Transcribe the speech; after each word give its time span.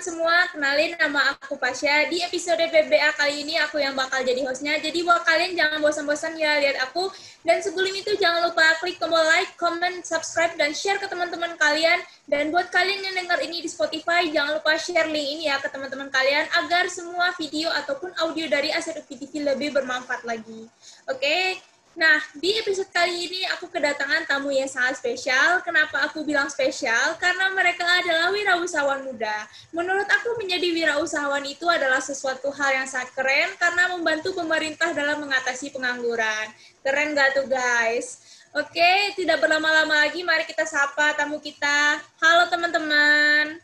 semua, 0.00 0.48
kenalin 0.48 0.96
nama 0.96 1.36
aku 1.36 1.60
Pasha. 1.60 2.08
Di 2.08 2.24
episode 2.24 2.56
PBA 2.72 3.12
kali 3.20 3.44
ini 3.44 3.60
aku 3.60 3.76
yang 3.76 3.92
bakal 3.92 4.24
jadi 4.24 4.40
hostnya. 4.48 4.80
Jadi 4.80 5.04
buat 5.04 5.20
kalian 5.28 5.52
jangan 5.52 5.76
bosan-bosan 5.84 6.40
ya 6.40 6.56
lihat 6.56 6.80
aku. 6.88 7.12
Dan 7.44 7.60
sebelum 7.60 7.92
itu 7.92 8.16
jangan 8.16 8.48
lupa 8.48 8.64
klik 8.80 8.96
tombol 8.96 9.20
like, 9.20 9.52
comment, 9.60 10.00
subscribe, 10.00 10.56
dan 10.56 10.72
share 10.72 10.96
ke 10.96 11.04
teman-teman 11.04 11.52
kalian. 11.60 12.00
Dan 12.24 12.48
buat 12.48 12.72
kalian 12.72 13.12
yang 13.12 13.14
dengar 13.20 13.44
ini 13.44 13.60
di 13.60 13.68
Spotify, 13.68 14.24
jangan 14.32 14.56
lupa 14.56 14.72
share 14.80 15.12
link 15.12 15.28
ini 15.36 15.52
ya 15.52 15.60
ke 15.60 15.68
teman-teman 15.68 16.08
kalian 16.08 16.48
agar 16.64 16.88
semua 16.88 17.36
video 17.36 17.68
ataupun 17.68 18.16
audio 18.24 18.48
dari 18.48 18.72
Aset 18.72 19.04
UPTV 19.04 19.52
lebih 19.52 19.76
bermanfaat 19.76 20.24
lagi. 20.24 20.64
Oke, 21.12 21.60
Nah, 21.90 22.22
di 22.38 22.54
episode 22.54 22.86
kali 22.94 23.26
ini 23.26 23.42
aku 23.50 23.66
kedatangan 23.66 24.22
tamu 24.22 24.54
yang 24.54 24.70
sangat 24.70 25.02
spesial. 25.02 25.58
Kenapa 25.66 26.06
aku 26.06 26.22
bilang 26.22 26.46
spesial? 26.46 27.18
Karena 27.18 27.50
mereka 27.50 27.82
adalah 27.82 28.30
wirausahawan 28.30 29.10
muda. 29.10 29.50
Menurut 29.74 30.06
aku 30.06 30.38
menjadi 30.38 30.70
wirausahawan 30.70 31.42
itu 31.50 31.66
adalah 31.66 31.98
sesuatu 31.98 32.54
hal 32.54 32.84
yang 32.84 32.86
sangat 32.86 33.10
keren 33.18 33.50
karena 33.58 33.90
membantu 33.90 34.30
pemerintah 34.38 34.94
dalam 34.94 35.18
mengatasi 35.18 35.74
pengangguran. 35.74 36.54
Keren 36.86 37.18
gak 37.18 37.34
tuh 37.34 37.50
guys? 37.50 38.38
Oke, 38.54 39.14
tidak 39.18 39.42
berlama-lama 39.42 40.06
lagi, 40.06 40.22
mari 40.22 40.46
kita 40.46 40.66
sapa 40.66 41.14
tamu 41.18 41.42
kita. 41.42 42.02
Halo 42.22 42.50
teman-teman. 42.50 43.58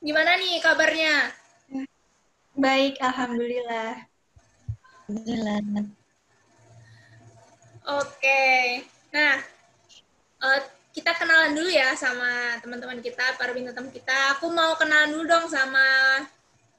Gimana 0.00 0.36
nih 0.40 0.64
kabarnya? 0.64 1.32
Baik, 2.56 2.96
Alhamdulillah. 3.00 4.08
Alhamdulillah. 5.08 5.99
Oke. 7.98 8.86
Nah, 9.10 9.42
uh, 10.38 10.60
kita 10.94 11.10
kenalan 11.18 11.58
dulu 11.58 11.70
ya 11.70 11.90
sama 11.98 12.54
teman-teman 12.62 13.02
kita, 13.02 13.34
para 13.34 13.50
bintang 13.50 13.74
tamu 13.74 13.90
kita. 13.90 14.38
Aku 14.38 14.46
mau 14.54 14.78
kenalan 14.78 15.10
dulu 15.10 15.26
dong 15.26 15.46
sama 15.50 15.82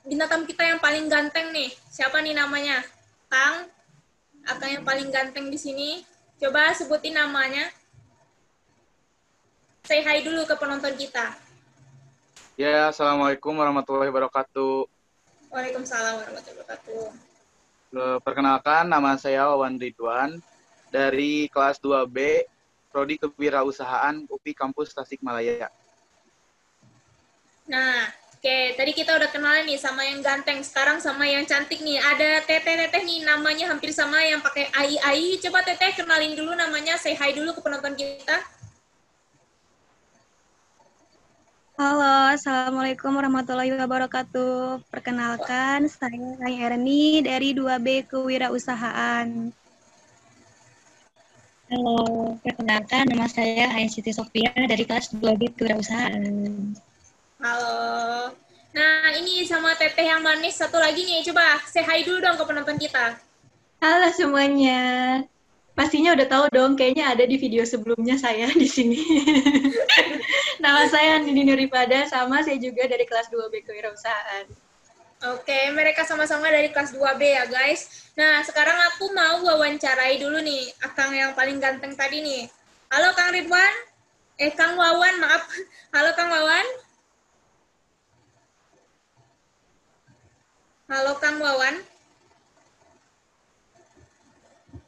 bintang 0.08 0.32
tamu 0.32 0.44
kita 0.48 0.64
yang 0.64 0.80
paling 0.80 1.12
ganteng 1.12 1.52
nih. 1.52 1.67
Siapa 1.92 2.23
nih 2.23 2.32
namanya? 2.32 2.80
Kang? 3.28 3.67
Atau 4.48 4.72
yang 4.72 4.88
paling 4.88 5.12
ganteng 5.12 5.52
di 5.52 5.59
sini? 5.59 5.89
Coba 6.39 6.72
sebutin 6.72 7.20
namanya. 7.20 7.67
Say 9.84 10.00
hi 10.00 10.23
dulu 10.23 10.48
ke 10.48 10.56
penonton 10.56 10.95
kita. 10.95 11.36
Ya, 12.56 12.88
Assalamualaikum 12.88 13.52
warahmatullahi 13.52 14.08
wabarakatuh. 14.14 14.88
Waalaikumsalam 15.52 16.23
warahmatullahi 16.23 16.62
wabarakatuh. 16.64 17.04
Perkenalkan, 18.23 18.88
nama 18.88 19.20
saya 19.20 19.52
Wawan 19.52 19.76
Ridwan 19.76 20.39
dari 20.92 21.47
kelas 21.47 21.80
2B 21.80 22.45
Prodi 22.92 23.16
Kewirausahaan 23.16 24.28
UPI 24.28 24.52
Kampus 24.52 24.92
Tasikmalaya. 24.92 25.72
Nah, 27.72 28.11
oke, 28.36 28.44
okay. 28.44 28.75
tadi 28.75 28.92
kita 28.92 29.16
udah 29.16 29.31
kenal 29.31 29.64
nih 29.64 29.80
sama 29.80 30.03
yang 30.03 30.20
ganteng, 30.20 30.59
sekarang 30.59 31.00
sama 31.00 31.23
yang 31.23 31.48
cantik 31.48 31.80
nih. 31.80 32.03
Ada 32.03 32.44
Teteh-teteh 32.44 33.08
nih 33.08 33.23
namanya 33.23 33.72
hampir 33.72 33.95
sama 33.95 34.20
yang 34.28 34.44
pakai 34.44 34.67
AI 34.75 35.00
AI. 35.00 35.39
Coba 35.39 35.64
Teteh 35.64 35.95
kenalin 35.95 36.36
dulu 36.36 36.52
namanya, 36.52 37.00
say 37.00 37.16
hi 37.16 37.31
dulu 37.31 37.55
ke 37.55 37.64
penonton 37.64 37.95
kita. 37.95 38.44
Halo, 41.80 42.36
Assalamualaikum 42.36 43.16
warahmatullahi 43.16 43.72
wabarakatuh. 43.73 44.86
Perkenalkan, 44.92 45.88
saya 45.88 46.36
Erni 46.67 47.23
dari 47.23 47.55
2B 47.55 48.05
Kewirausahaan. 48.11 49.55
Halo, 51.72 52.36
perkenalkan 52.44 53.08
nama 53.08 53.31
saya 53.31 53.72
Ain 53.72 53.88
Siti 53.88 54.11
Sofia 54.11 54.52
dari 54.52 54.83
kelas 54.83 55.16
2B 55.16 55.55
Kewirausahaan. 55.55 56.75
Halo. 57.39 58.36
Nah, 58.75 59.16
ini 59.16 59.47
sama 59.47 59.71
Teteh 59.80 60.04
yang 60.04 60.20
manis 60.20 60.60
satu 60.60 60.76
lagi 60.76 61.08
nih. 61.08 61.23
Coba 61.31 61.64
say 61.64 61.80
hi 61.80 62.04
dulu 62.04 62.20
dong 62.20 62.36
ke 62.36 62.43
penonton 62.43 62.76
kita. 62.76 63.15
Halo 63.80 64.11
semuanya. 64.11 65.23
Pastinya 65.71 66.11
udah 66.11 66.27
tahu 66.27 66.45
dong, 66.52 66.76
kayaknya 66.76 67.15
ada 67.15 67.23
di 67.23 67.39
video 67.39 67.64
sebelumnya 67.64 68.20
saya 68.20 68.52
di 68.52 68.67
sini. 68.67 68.99
Nama 70.64 70.92
saya 70.92 71.23
Nini 71.23 71.48
Nuripada, 71.48 72.04
sama 72.11 72.43
saya 72.43 72.60
juga 72.60 72.83
dari 72.83 73.08
kelas 73.08 73.31
2B 73.31 73.64
Kewirausahaan. 73.64 74.70
Oke, 75.21 75.70
mereka 75.77 76.02
sama-sama 76.02 76.49
dari 76.49 76.73
kelas 76.73 76.98
2B 76.98 77.21
ya, 77.21 77.45
guys. 77.45 78.09
Nah, 78.17 78.42
sekarang 78.42 78.73
aku 78.89 79.14
mau 79.14 79.37
wawancarai 79.45 80.17
dulu 80.17 80.42
nih, 80.42 80.73
Akang 80.82 81.14
yang 81.14 81.37
paling 81.37 81.61
ganteng 81.61 81.93
tadi 81.93 82.26
nih. 82.26 82.49
Halo, 82.89 83.14
Kang 83.14 83.30
Ridwan. 83.30 83.73
Eh, 84.42 84.49
Kang 84.58 84.73
Wawan, 84.73 85.21
maaf. 85.21 85.45
Halo, 85.93 86.17
Kang 86.17 86.33
Wawan. 86.33 86.65
Halo, 90.89 91.14
Kang 91.21 91.37
Wawan. 91.37 91.76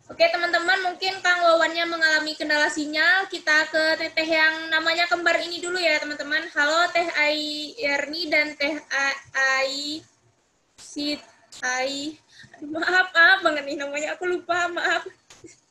Oke, 0.10 0.26
teman-teman, 0.34 0.82
mungkin 0.82 1.14
Kang 1.22 1.46
Wawannya 1.46 1.86
mengalami 1.86 2.34
kendala 2.34 2.74
sinyal. 2.74 3.30
Kita 3.30 3.70
ke 3.70 4.02
teteh 4.02 4.26
yang 4.34 4.74
namanya 4.74 5.06
kembar 5.06 5.38
ini 5.46 5.62
dulu 5.62 5.78
ya, 5.78 6.02
teman-teman. 6.02 6.50
Halo, 6.58 6.90
Teh 6.90 7.06
Ai 7.22 7.78
Erni 7.78 8.34
dan 8.34 8.58
Teh 8.58 8.82
Ai 9.38 10.02
si 10.94 11.18
Ai 11.62 12.18
maaf 12.66 13.14
maaf 13.14 13.40
banget 13.46 13.64
nih 13.66 13.78
namanya. 13.78 14.18
Aku 14.18 14.26
lupa 14.26 14.70
maaf. 14.74 15.06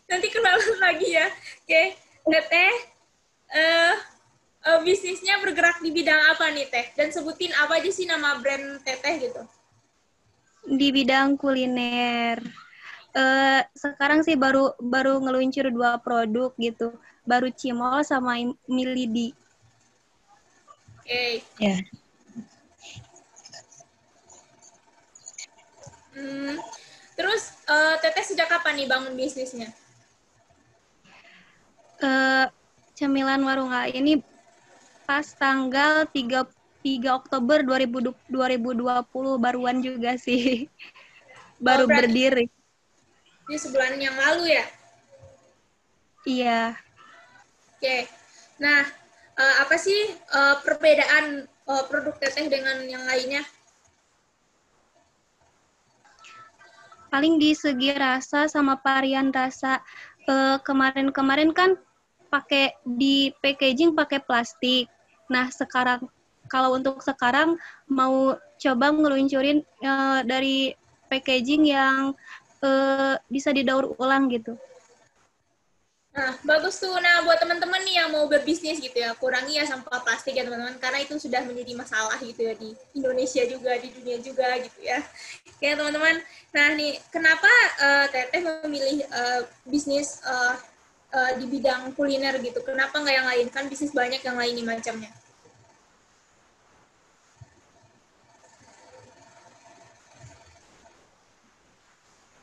Nanti 0.06 0.26
kenalan 0.30 0.78
lagi 0.78 1.08
ya. 1.14 1.26
Oke 1.66 1.98
teteh 2.22 2.74
uh, 3.50 3.94
uh, 4.62 4.78
bisnisnya 4.86 5.42
bergerak 5.42 5.82
di 5.82 5.90
bidang 5.90 6.20
apa 6.30 6.54
nih 6.54 6.70
teh? 6.70 6.86
Dan 6.94 7.10
sebutin 7.10 7.50
apa 7.58 7.82
aja 7.82 7.90
sih 7.90 8.06
nama 8.06 8.38
brand 8.38 8.78
teteh 8.86 9.30
gitu. 9.30 9.42
Di 10.70 10.88
bidang 10.94 11.34
kuliner. 11.34 12.38
Uh, 13.12 13.60
sekarang 13.76 14.24
sih 14.24 14.38
baru 14.38 14.72
baru 14.78 15.20
ngeluncur 15.20 15.68
dua 15.68 15.98
produk 15.98 16.54
gitu. 16.56 16.94
Baru 17.26 17.50
cimol 17.50 18.06
sama 18.06 18.38
milidi. 18.70 19.34
Oke. 21.02 21.10
Okay. 21.10 21.32
ya. 21.58 21.74
yeah. 21.74 22.01
Hmm. 26.22 26.54
Terus 27.18 27.42
uh, 27.66 27.98
Teteh 27.98 28.22
sejak 28.22 28.46
kapan 28.46 28.78
nih 28.78 28.86
bangun 28.86 29.18
bisnisnya? 29.18 29.74
Uh, 31.98 32.46
cemilan 32.94 33.42
warung 33.42 33.74
A 33.74 33.90
ini 33.90 34.22
pas 35.02 35.26
tanggal 35.34 36.06
3, 36.06 36.46
3 36.82 37.18
Oktober 37.18 37.58
2020 37.66 38.30
baruan 39.42 39.82
juga 39.82 40.14
sih. 40.14 40.70
Baru 41.58 41.86
oh, 41.86 41.90
berdiri. 41.90 42.46
Ini 43.50 43.58
sebulan 43.58 43.98
yang 43.98 44.14
lalu 44.14 44.54
ya? 44.54 44.66
Iya. 46.22 46.62
Oke. 47.78 47.82
Okay. 47.82 48.02
Nah, 48.62 48.86
uh, 49.38 49.54
apa 49.66 49.74
sih 49.74 50.14
uh, 50.30 50.62
perbedaan 50.62 51.50
uh, 51.66 51.84
produk 51.90 52.14
teteh 52.18 52.46
dengan 52.46 52.82
yang 52.86 53.02
lainnya? 53.06 53.42
Paling 57.12 57.36
di 57.36 57.52
segi 57.52 57.92
rasa 57.92 58.48
sama 58.48 58.80
varian 58.80 59.28
rasa 59.28 59.84
kemarin 60.24 61.12
kemarin-kemarin 61.12 61.52
kan 61.52 61.76
pakai 62.32 62.72
di 62.88 63.28
packaging 63.44 63.92
pakai 63.92 64.24
plastik. 64.24 64.88
Nah, 65.28 65.52
sekarang 65.52 66.08
kalau 66.48 66.80
untuk 66.80 67.04
sekarang 67.04 67.60
mau 67.84 68.40
coba 68.56 68.86
ngeluncurin 68.88 69.60
uh, 69.84 70.24
dari 70.24 70.72
packaging 71.12 71.68
yang 71.68 72.16
uh, 72.64 73.14
bisa 73.28 73.52
didaur 73.52 73.92
ulang 74.00 74.32
gitu. 74.32 74.56
Nah, 76.12 76.36
bagus 76.44 76.76
tuh. 76.76 76.92
Nah, 77.00 77.25
buat 77.25 77.40
teman-teman 77.40 77.81
nih 77.88 78.04
yang 78.04 78.12
mau 78.12 78.28
berbisnis 78.28 78.76
gitu 78.84 79.00
ya, 79.00 79.16
kurangi 79.16 79.56
ya 79.56 79.64
sampah 79.64 80.04
plastik 80.04 80.37
ya 80.37 80.44
teman-teman, 80.44 80.76
karena 80.76 81.00
itu 81.00 81.16
sudah 81.16 81.40
menjadi 81.40 81.72
masalah 81.72 82.20
gitu 82.20 82.44
ya 82.44 82.52
di 82.52 82.76
Indonesia 82.92 83.40
juga, 83.48 83.81
di 83.81 83.88
dunia 83.96 84.20
juga 84.20 84.60
gitu 84.60 84.81
ya. 84.84 85.00
Oke 85.48 85.72
teman-teman, 85.72 86.20
nah 86.52 86.69
nih 86.76 87.00
kenapa 87.08 87.48
uh, 87.81 88.06
Teteh 88.12 88.44
memilih 88.44 89.08
uh, 89.08 89.40
bisnis 89.64 90.20
uh, 90.28 90.60
uh, 91.16 91.32
di 91.40 91.48
bidang 91.48 91.96
kuliner 91.96 92.37
gitu? 92.44 92.60
Kenapa 92.60 93.00
nggak 93.00 93.16
yang 93.16 93.28
lain? 93.32 93.46
Kan 93.48 93.72
bisnis 93.72 93.96
banyak 93.96 94.20
yang 94.20 94.37
lain 94.37 94.52
nih 94.52 94.69
macamnya. 94.69 95.12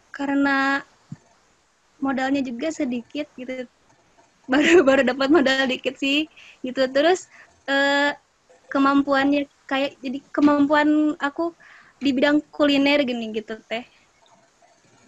Karena 0.10 0.82
modalnya 2.00 2.42
juga 2.44 2.72
sedikit 2.74 3.28
gitu. 3.36 3.68
Baru 4.50 4.82
baru 4.90 5.02
dapat 5.06 5.30
modal 5.32 5.70
dikit 5.70 5.96
sih 6.00 6.28
gitu. 6.66 6.88
Terus 6.90 7.28
eh, 7.70 8.16
kemampuannya 8.72 9.48
kayak 9.70 10.00
jadi 10.02 10.20
kemampuan 10.34 11.14
aku 11.22 11.54
di 12.00 12.10
bidang 12.16 12.42
kuliner 12.50 13.04
gini 13.04 13.32
gitu 13.36 13.60
teh. 13.68 13.84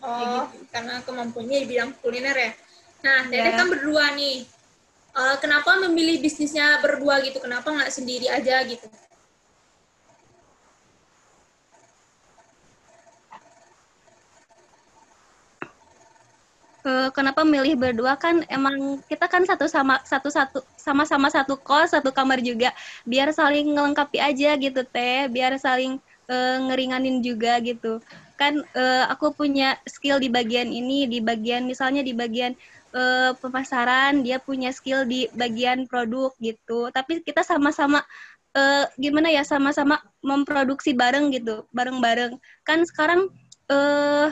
Oh 0.02 0.50
gitu. 0.50 0.66
karena 0.74 1.00
kemampuannya 1.06 1.58
di 1.64 1.68
bidang 1.70 1.92
kuliner 2.02 2.36
ya? 2.36 2.52
Nah 3.02 3.20
ya. 3.32 3.58
kan 3.58 3.68
berdua 3.70 4.14
nih. 4.14 4.46
Uh, 5.12 5.36
kenapa 5.44 5.76
memilih 5.76 6.24
bisnisnya 6.24 6.80
berdua 6.80 7.20
gitu? 7.20 7.44
Kenapa 7.44 7.68
nggak 7.68 7.92
sendiri 7.92 8.32
aja 8.32 8.64
gitu 8.64 8.88
uh, 16.86 17.10
kenapa 17.14 17.42
milih 17.46 17.78
berdua? 17.78 18.18
Kan 18.18 18.46
emang 18.50 19.02
kita 19.06 19.26
kan 19.30 19.46
satu 19.46 19.66
sama 19.70 20.02
satu 20.06 20.30
satu 20.30 20.60
sama-sama 20.78 21.28
satu 21.30 21.58
kos 21.58 21.94
satu 21.94 22.10
kamar 22.14 22.42
juga. 22.42 22.74
Biar 23.06 23.30
saling 23.34 23.74
melengkapi 23.74 24.18
aja 24.22 24.58
gitu 24.58 24.82
teh. 24.86 25.30
Biar 25.30 25.56
saling 25.58 26.02
uh, 26.30 26.58
ngeringanin 26.70 27.22
juga 27.22 27.58
gitu. 27.64 28.02
Kan 28.38 28.66
uh, 28.74 29.06
aku 29.10 29.34
punya 29.34 29.78
skill 29.86 30.18
di 30.18 30.30
bagian 30.30 30.70
ini 30.70 31.06
di 31.06 31.22
bagian 31.22 31.66
misalnya 31.70 32.02
di 32.02 32.14
bagian 32.14 32.58
uh, 32.96 33.32
pemasaran 33.38 34.26
dia 34.26 34.42
punya 34.42 34.74
skill 34.74 35.06
di 35.06 35.30
bagian 35.36 35.86
produk 35.86 36.34
gitu. 36.42 36.90
Tapi 36.90 37.22
kita 37.22 37.46
sama-sama 37.46 38.02
uh, 38.56 38.86
gimana 38.98 39.32
ya 39.32 39.44
sama-sama 39.46 40.00
memproduksi 40.24 40.96
bareng 40.96 41.32
gitu 41.36 41.66
bareng-bareng. 41.72 42.38
Kan 42.68 42.84
sekarang 42.88 43.30
uh, 43.72 44.30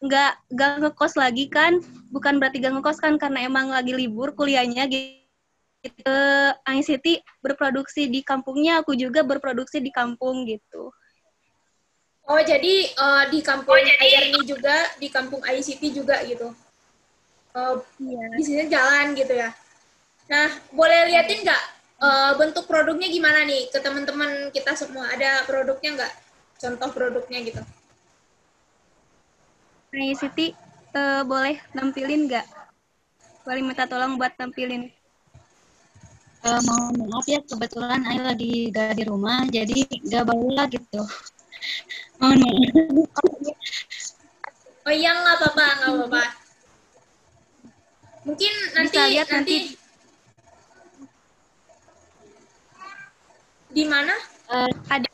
nggak 0.00 0.32
nggak 0.52 0.72
ngekos 0.80 1.14
lagi 1.16 1.46
kan. 1.52 1.78
Bukan 2.10 2.40
berarti 2.40 2.58
nggak 2.58 2.80
ngekos 2.80 2.98
kan 2.98 3.20
karena 3.20 3.44
emang 3.46 3.70
lagi 3.70 3.92
libur 3.92 4.32
kuliahnya 4.32 4.88
gitu. 4.88 6.16
ICT 6.64 7.24
berproduksi 7.40 8.08
di 8.08 8.20
kampungnya 8.20 8.84
aku 8.84 8.92
juga 8.96 9.24
berproduksi 9.24 9.80
di 9.80 9.92
kampung 9.92 10.44
gitu. 10.48 10.92
Oh 12.28 12.40
jadi 12.40 12.74
uh, 12.96 13.24
di 13.32 13.40
kampung 13.40 13.74
oh, 13.74 13.80
jadi... 13.80 14.28
ini 14.30 14.40
juga 14.44 14.76
di 15.00 15.08
kampung 15.08 15.40
ICT 15.40 15.82
juga 15.92 16.20
gitu. 16.24 16.52
Uh, 17.50 17.82
yeah. 17.98 18.30
bisnisnya 18.36 18.66
jalan 18.70 19.16
gitu 19.16 19.34
ya. 19.34 19.50
Nah 20.30 20.48
boleh 20.70 21.10
liatin 21.10 21.42
nggak 21.42 21.62
uh, 21.98 22.32
bentuk 22.38 22.68
produknya 22.70 23.08
gimana 23.10 23.42
nih 23.48 23.68
ke 23.72 23.78
teman-teman 23.80 24.52
kita 24.52 24.76
semua? 24.76 25.10
Ada 25.12 25.48
produknya 25.48 25.90
nggak? 25.96 26.12
Contoh 26.60 26.88
produknya 26.92 27.40
gitu 27.40 27.64
Ray 29.90 30.14
Siti 30.14 30.54
uh, 30.94 31.26
boleh 31.26 31.58
nampilin 31.74 32.30
nggak? 32.30 32.46
Boleh 33.42 33.62
minta 33.66 33.90
tolong 33.90 34.14
buat 34.14 34.30
nampilin. 34.38 34.86
Uh, 36.46 36.62
mau 36.62 36.94
maaf 36.94 37.26
ya 37.26 37.42
kebetulan 37.42 38.00
Ayu 38.06 38.22
lagi 38.24 38.72
gak 38.72 38.96
di 38.96 39.04
rumah 39.04 39.44
jadi 39.50 39.82
gak 40.06 40.24
bawa 40.30 40.70
gitu. 40.70 41.02
Mohon 42.22 42.38
maaf. 42.38 43.50
Oh 44.86 44.94
iya 44.94 45.10
nggak 45.12 45.36
apa-apa 45.42 45.66
nggak 45.74 45.90
apa-apa. 45.90 46.24
Mungkin 48.30 48.52
nanti 48.78 48.94
Bisa 48.94 49.10
lihat 49.10 49.28
nanti, 49.28 49.56
nanti 49.58 49.80
di 53.74 53.84
mana? 53.90 54.14
Uh, 54.46 54.70
ada 54.86 55.10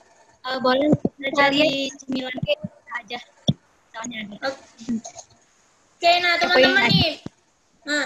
uh, 0.49 0.59
boleh 0.61 0.93
kita 1.17 1.45
di 1.49 1.89
cemilan 1.97 2.37
aja. 4.03 4.21
Oke, 5.97 6.13
nah 6.21 6.35
teman-teman 6.37 6.85
nih, 6.93 7.13
nah, 7.89 8.05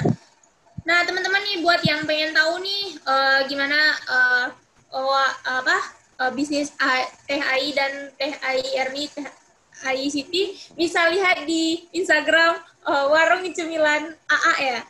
nah 0.87 0.99
teman-teman 1.03 1.43
nih 1.43 1.57
buat 1.61 1.81
yang 1.83 2.07
pengen 2.07 2.31
tahu 2.31 2.63
nih 2.63 2.83
uh, 3.03 3.39
gimana 3.51 3.79
uh, 4.07 4.45
oh, 4.95 5.11
apa 5.43 5.77
uh, 6.23 6.31
bisnis 6.31 6.71
THI 7.27 7.75
dan 7.75 8.15
THI 8.15 8.59
Erni 8.79 9.11
THI 9.81 10.07
City 10.13 10.43
bisa 10.79 11.09
lihat 11.11 11.49
di 11.49 11.89
Instagram 11.97 12.61
uh, 12.87 13.11
warung 13.11 13.43
cemilan 13.51 14.15
AA 14.29 14.55
ya. 14.61 14.81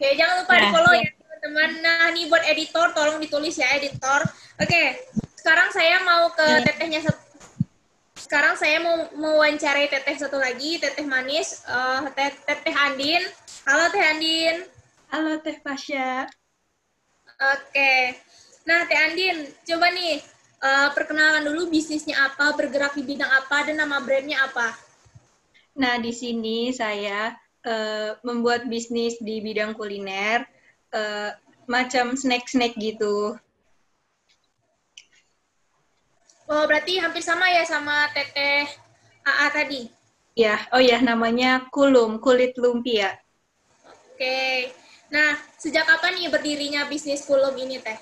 Oke, 0.00 0.08
jangan 0.16 0.34
lupa 0.40 0.52
nah, 0.56 0.60
di 0.60 0.66
follow 0.72 0.94
ya 0.96 1.08
teman-teman. 1.12 1.70
Nah, 1.84 2.08
nih 2.16 2.24
buat 2.32 2.44
editor 2.48 2.86
tolong 2.96 3.18
ditulis 3.20 3.52
ya 3.60 3.68
editor. 3.76 4.24
Oke, 4.56 4.82
sekarang 5.36 5.68
saya 5.72 6.00
mau 6.04 6.32
ke 6.32 6.46
iya. 6.46 6.64
tetehnya 6.64 7.00
sekarang 8.30 8.54
saya 8.54 8.78
mau 8.78 9.10
mewawancarai 9.10 9.90
teteh 9.90 10.14
satu 10.14 10.38
lagi, 10.38 10.78
teteh 10.78 11.02
manis, 11.02 11.66
uh, 11.66 12.06
teh, 12.14 12.30
teteh 12.46 12.70
Andin. 12.78 13.26
Halo 13.66 13.90
teh 13.90 13.98
Andin. 13.98 14.70
Halo 15.10 15.42
teh 15.42 15.58
Pasya. 15.58 16.30
Oke. 17.26 18.14
Nah 18.70 18.86
teh 18.86 18.94
Andin, 18.94 19.50
coba 19.66 19.90
nih 19.90 20.22
uh, 20.62 20.94
perkenalkan 20.94 21.42
dulu 21.42 21.74
bisnisnya 21.74 22.30
apa, 22.30 22.54
bergerak 22.54 22.94
di 22.94 23.02
bidang 23.02 23.26
apa, 23.34 23.66
dan 23.66 23.82
nama 23.82 23.98
brandnya 23.98 24.46
apa. 24.46 24.78
Nah 25.74 25.98
di 25.98 26.14
sini 26.14 26.70
saya 26.70 27.34
uh, 27.66 28.14
membuat 28.22 28.70
bisnis 28.70 29.18
di 29.18 29.42
bidang 29.42 29.74
kuliner, 29.74 30.46
uh, 30.94 31.34
macam 31.66 32.14
snack-snack 32.14 32.78
gitu. 32.78 33.34
Oh, 36.50 36.66
berarti 36.66 36.98
hampir 36.98 37.22
sama 37.22 37.46
ya 37.46 37.62
sama 37.62 38.10
teteh 38.10 38.66
AA 39.22 39.46
tadi? 39.54 39.80
Ya, 40.34 40.58
oh 40.74 40.82
ya 40.82 40.98
namanya 40.98 41.70
kulum, 41.70 42.18
kulit 42.18 42.58
lumpia. 42.58 43.14
Oke. 43.86 44.74
Nah, 45.14 45.38
sejak 45.62 45.86
kapan 45.86 46.18
nih 46.18 46.26
berdirinya 46.26 46.90
bisnis 46.90 47.22
kulum 47.22 47.54
ini 47.54 47.78
teh? 47.78 47.94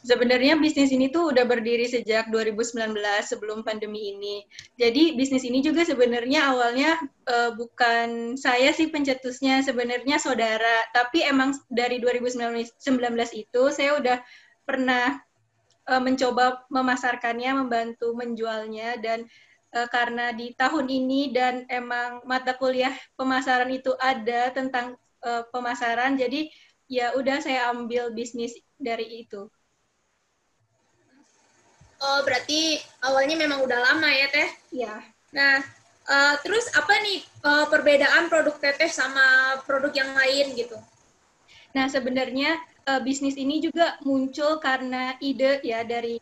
Sebenarnya 0.00 0.56
bisnis 0.56 0.88
ini 0.96 1.12
tuh 1.12 1.28
udah 1.28 1.44
berdiri 1.44 1.84
sejak 1.84 2.32
2019 2.32 2.96
sebelum 3.20 3.60
pandemi 3.60 4.16
ini. 4.16 4.48
Jadi 4.80 5.12
bisnis 5.20 5.44
ini 5.44 5.60
juga 5.60 5.84
sebenarnya 5.84 6.48
awalnya 6.48 6.96
uh, 7.28 7.52
bukan 7.52 8.40
saya 8.40 8.72
sih 8.72 8.88
pencetusnya, 8.88 9.60
sebenarnya 9.60 10.16
saudara. 10.16 10.88
Tapi 10.96 11.20
emang 11.20 11.52
dari 11.68 12.00
2019 12.00 12.80
itu 13.36 13.62
saya 13.68 14.00
udah 14.00 14.16
pernah 14.64 15.20
uh, 15.88 16.02
mencoba 16.04 16.62
memasarkannya, 16.68 17.64
membantu 17.64 18.12
menjualnya 18.12 19.00
dan 19.00 19.24
uh, 19.72 19.88
karena 19.88 20.30
di 20.36 20.52
tahun 20.52 20.86
ini 20.86 21.32
dan 21.32 21.64
emang 21.72 22.22
mata 22.28 22.54
kuliah 22.54 22.92
pemasaran 23.16 23.72
itu 23.72 23.96
ada 23.96 24.52
tentang 24.52 25.00
uh, 25.24 25.42
pemasaran, 25.48 26.20
jadi 26.20 26.52
ya 26.88 27.16
udah 27.16 27.40
saya 27.40 27.72
ambil 27.72 28.12
bisnis 28.12 28.56
dari 28.76 29.24
itu. 29.24 29.48
Oh, 31.98 32.20
berarti 32.22 32.78
awalnya 33.02 33.34
memang 33.34 33.58
udah 33.66 33.78
lama 33.90 34.06
ya, 34.06 34.30
Teh? 34.30 34.48
Iya. 34.70 35.02
Nah, 35.34 35.58
uh, 36.06 36.34
terus 36.46 36.70
apa 36.70 36.94
nih 37.02 37.26
uh, 37.42 37.66
perbedaan 37.66 38.30
produk 38.30 38.54
Teteh 38.54 38.86
sama 38.86 39.58
produk 39.66 39.90
yang 39.90 40.14
lain 40.14 40.54
gitu? 40.54 40.78
Nah, 41.78 41.86
sebenarnya 41.86 42.58
uh, 42.90 42.98
bisnis 42.98 43.38
ini 43.38 43.62
juga 43.62 43.94
muncul 44.02 44.58
karena 44.58 45.14
ide 45.22 45.62
ya 45.62 45.86
dari 45.86 46.18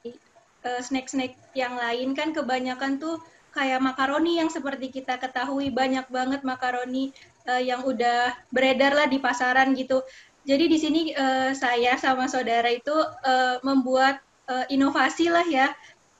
uh, 0.68 0.80
snack-snack 0.84 1.32
yang 1.56 1.80
lain. 1.80 2.12
Kan 2.12 2.36
kebanyakan 2.36 3.00
tuh 3.00 3.16
kayak 3.56 3.80
makaroni 3.80 4.36
yang 4.36 4.52
seperti 4.52 4.92
kita 4.92 5.16
ketahui 5.16 5.72
banyak 5.72 6.04
banget 6.12 6.44
makaroni 6.44 7.16
uh, 7.48 7.56
yang 7.56 7.88
udah 7.88 8.36
beredar 8.52 8.92
lah 8.92 9.08
di 9.08 9.16
pasaran 9.16 9.72
gitu. 9.72 10.04
Jadi 10.44 10.68
di 10.68 10.76
sini 10.76 11.00
uh, 11.16 11.56
saya 11.56 11.96
sama 11.96 12.28
saudara 12.28 12.68
itu 12.68 12.92
uh, 12.92 13.56
membuat 13.64 14.20
uh, 14.52 14.68
inovasi 14.68 15.32
lah 15.32 15.46
ya, 15.48 15.72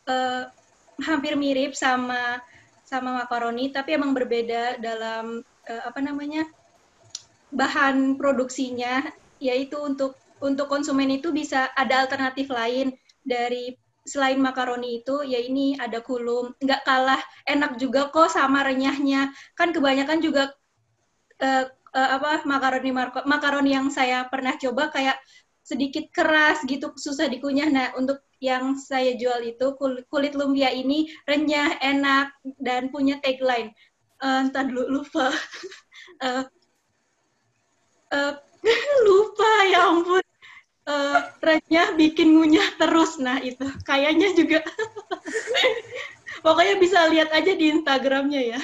uh, 0.09 0.49
hampir 1.05 1.37
mirip 1.37 1.77
sama 1.77 2.41
sama 2.89 3.21
makaroni, 3.21 3.69
tapi 3.69 4.01
emang 4.01 4.17
berbeda 4.17 4.81
dalam 4.81 5.45
uh, 5.45 5.83
apa 5.85 6.01
namanya 6.01 6.49
bahan 7.53 8.17
produksinya, 8.17 9.07
yaitu 9.39 9.77
untuk 9.81 10.17
untuk 10.41 10.69
konsumen 10.69 11.09
itu 11.09 11.33
bisa 11.33 11.73
ada 11.73 12.05
alternatif 12.05 12.53
lain 12.53 12.93
dari 13.25 13.73
selain 14.07 14.39
makaroni 14.39 15.03
itu 15.03 15.27
ya 15.27 15.43
ini 15.43 15.75
ada 15.77 15.99
kulum. 16.01 16.55
Nggak 16.63 16.85
kalah 16.87 17.21
enak 17.49 17.77
juga 17.81 18.09
kok 18.15 18.31
sama 18.31 18.63
renyahnya. 18.63 19.35
Kan 19.59 19.75
kebanyakan 19.75 20.23
juga 20.23 20.55
uh, 21.43 21.65
uh, 21.97 22.09
apa 22.17 22.47
makaroni 22.47 22.93
makaroni 23.27 23.71
yang 23.75 23.89
saya 23.91 24.29
pernah 24.31 24.55
coba 24.55 24.95
kayak 24.95 25.19
sedikit 25.67 26.07
keras 26.15 26.63
gitu 26.69 26.95
susah 26.95 27.27
dikunyah. 27.27 27.69
Nah 27.69 27.87
untuk 27.99 28.23
yang 28.39 28.79
saya 28.79 29.17
jual 29.19 29.43
itu 29.43 29.75
kulit 30.07 30.37
lumpia 30.39 30.71
ini 30.71 31.11
renyah 31.27 31.83
enak 31.83 32.31
dan 32.63 32.95
punya 32.95 33.19
tagline. 33.19 33.75
Uh, 34.23 34.49
entah 34.49 34.65
dulu 34.65 35.03
lupa. 35.03 35.35
Uh, 36.23 36.45
uh, 38.15 38.33
lupa 39.07 39.53
ya 39.71 39.81
ampun 39.91 40.25
uh, 40.87 41.19
trennya 41.43 41.95
bikin 41.95 42.35
ngunyah 42.35 42.69
terus 42.79 43.19
nah 43.19 43.39
itu 43.43 43.67
kayaknya 43.83 44.33
juga 44.35 44.61
pokoknya 46.45 46.75
bisa 46.79 47.07
lihat 47.11 47.31
aja 47.35 47.53
di 47.53 47.75
Instagramnya 47.75 48.43
ya 48.57 48.61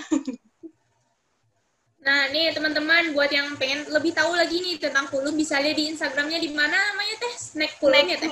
Nah, 2.03 2.27
nih 2.35 2.51
teman-teman 2.51 3.15
buat 3.15 3.31
yang 3.31 3.55
pengen 3.55 3.87
lebih 3.87 4.11
tahu 4.11 4.35
lagi 4.35 4.59
nih 4.59 4.75
tentang 4.83 5.07
kulum 5.07 5.39
bisa 5.39 5.63
lihat 5.63 5.79
di 5.79 5.87
Instagramnya 5.95 6.43
di 6.43 6.51
mana 6.51 6.75
namanya 6.75 7.15
teh 7.23 7.35
snack 7.39 7.79
kulum 7.79 8.11
ya 8.11 8.19
teh. 8.19 8.31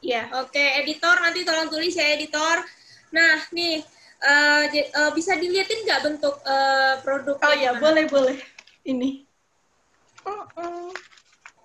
Iya. 0.00 0.22
Oke, 0.40 0.80
editor 0.80 1.20
nanti 1.20 1.44
tolong 1.44 1.68
tulis 1.68 1.92
ya 1.92 2.16
editor. 2.16 2.64
Nah, 3.12 3.44
nih 3.52 3.84
uh, 4.24 4.64
uh, 4.72 5.10
bisa 5.12 5.36
dilihatin 5.36 5.84
nggak 5.84 6.00
bentuk 6.00 6.40
uh, 6.48 6.96
produk? 7.04 7.36
Oh 7.44 7.56
ya, 7.60 7.76
boleh 7.76 8.08
boleh. 8.08 8.40
Ini. 8.88 9.28
Uh 10.24 10.44
-uh. 10.56 10.88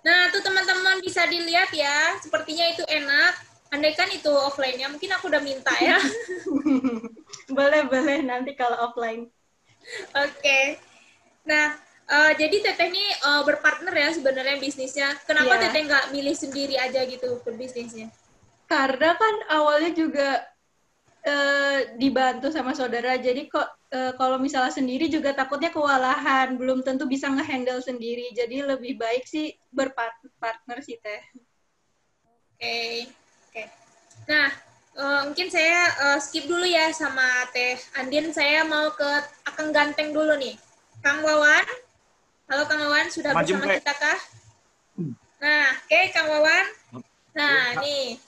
Nah, 0.06 0.30
tuh 0.30 0.38
teman-teman 0.38 1.02
bisa 1.02 1.26
dilihat 1.26 1.74
ya, 1.74 2.14
sepertinya 2.22 2.70
itu 2.70 2.86
enak. 2.86 3.34
Andai 3.74 3.98
kan 3.98 4.06
itu 4.14 4.30
offline-nya, 4.30 4.86
mungkin 4.86 5.10
aku 5.10 5.26
udah 5.26 5.42
minta 5.42 5.74
ya. 5.82 5.98
boleh, 7.58 7.82
boleh 7.90 8.22
nanti 8.22 8.54
kalau 8.54 8.86
offline. 8.86 9.26
Oke. 10.14 10.38
Okay. 10.38 10.64
Nah, 11.42 11.74
Uh, 12.06 12.30
jadi 12.38 12.62
Teteh 12.62 12.86
ini 12.86 13.02
uh, 13.26 13.42
berpartner 13.42 13.90
ya 13.90 14.14
sebenarnya 14.14 14.62
bisnisnya. 14.62 15.10
Kenapa 15.26 15.58
Iya. 15.58 15.62
Teteh 15.66 15.82
nggak 15.90 16.04
milih 16.14 16.36
sendiri 16.38 16.78
aja 16.78 17.02
gitu 17.02 17.42
berbisnisnya? 17.42 18.14
Karena 18.70 19.18
kan 19.18 19.34
awalnya 19.50 19.90
juga 19.90 20.46
eh, 21.26 21.78
dibantu 21.98 22.54
sama 22.54 22.70
saudara, 22.72 23.18
jadi 23.18 23.50
kok 23.50 23.66
eh, 23.90 24.12
kalau 24.14 24.38
misalnya 24.38 24.70
sendiri 24.70 25.10
juga 25.10 25.34
takutnya 25.34 25.74
kewalahan, 25.74 26.54
belum 26.54 26.86
tentu 26.86 27.10
bisa 27.10 27.26
ngehandle 27.26 27.82
sendiri. 27.82 28.30
Jadi 28.30 28.62
lebih 28.62 28.94
baik 28.94 29.26
sih 29.26 29.58
berpartner 29.74 30.78
sih 30.86 30.96
teh. 31.02 31.22
Oke, 32.56 33.10
oke. 33.50 33.62
Nah, 34.30 34.48
eh, 34.96 35.20
mungkin 35.26 35.48
saya 35.50 35.80
eh, 36.14 36.18
skip 36.22 36.46
dulu 36.46 36.64
ya 36.64 36.94
sama 36.94 37.26
Teh 37.50 37.76
Andin. 37.98 38.30
Saya 38.30 38.62
mau 38.62 38.94
ke 38.94 39.10
Akang 39.44 39.74
Ganteng 39.74 40.14
dulu 40.14 40.38
nih. 40.38 40.54
Kang 41.04 41.22
Wawan, 41.22 41.66
halo 42.50 42.66
Kang 42.66 42.82
Wawan, 42.82 43.06
sudah 43.12 43.30
Maju, 43.30 43.46
bersama 43.46 43.78
kita 43.78 43.94
kah? 43.94 44.20
Nah, 45.38 45.70
oke 45.78 46.00
Kang 46.10 46.26
Wawan. 46.32 46.66
Nah, 47.36 47.78
nih, 47.78 48.18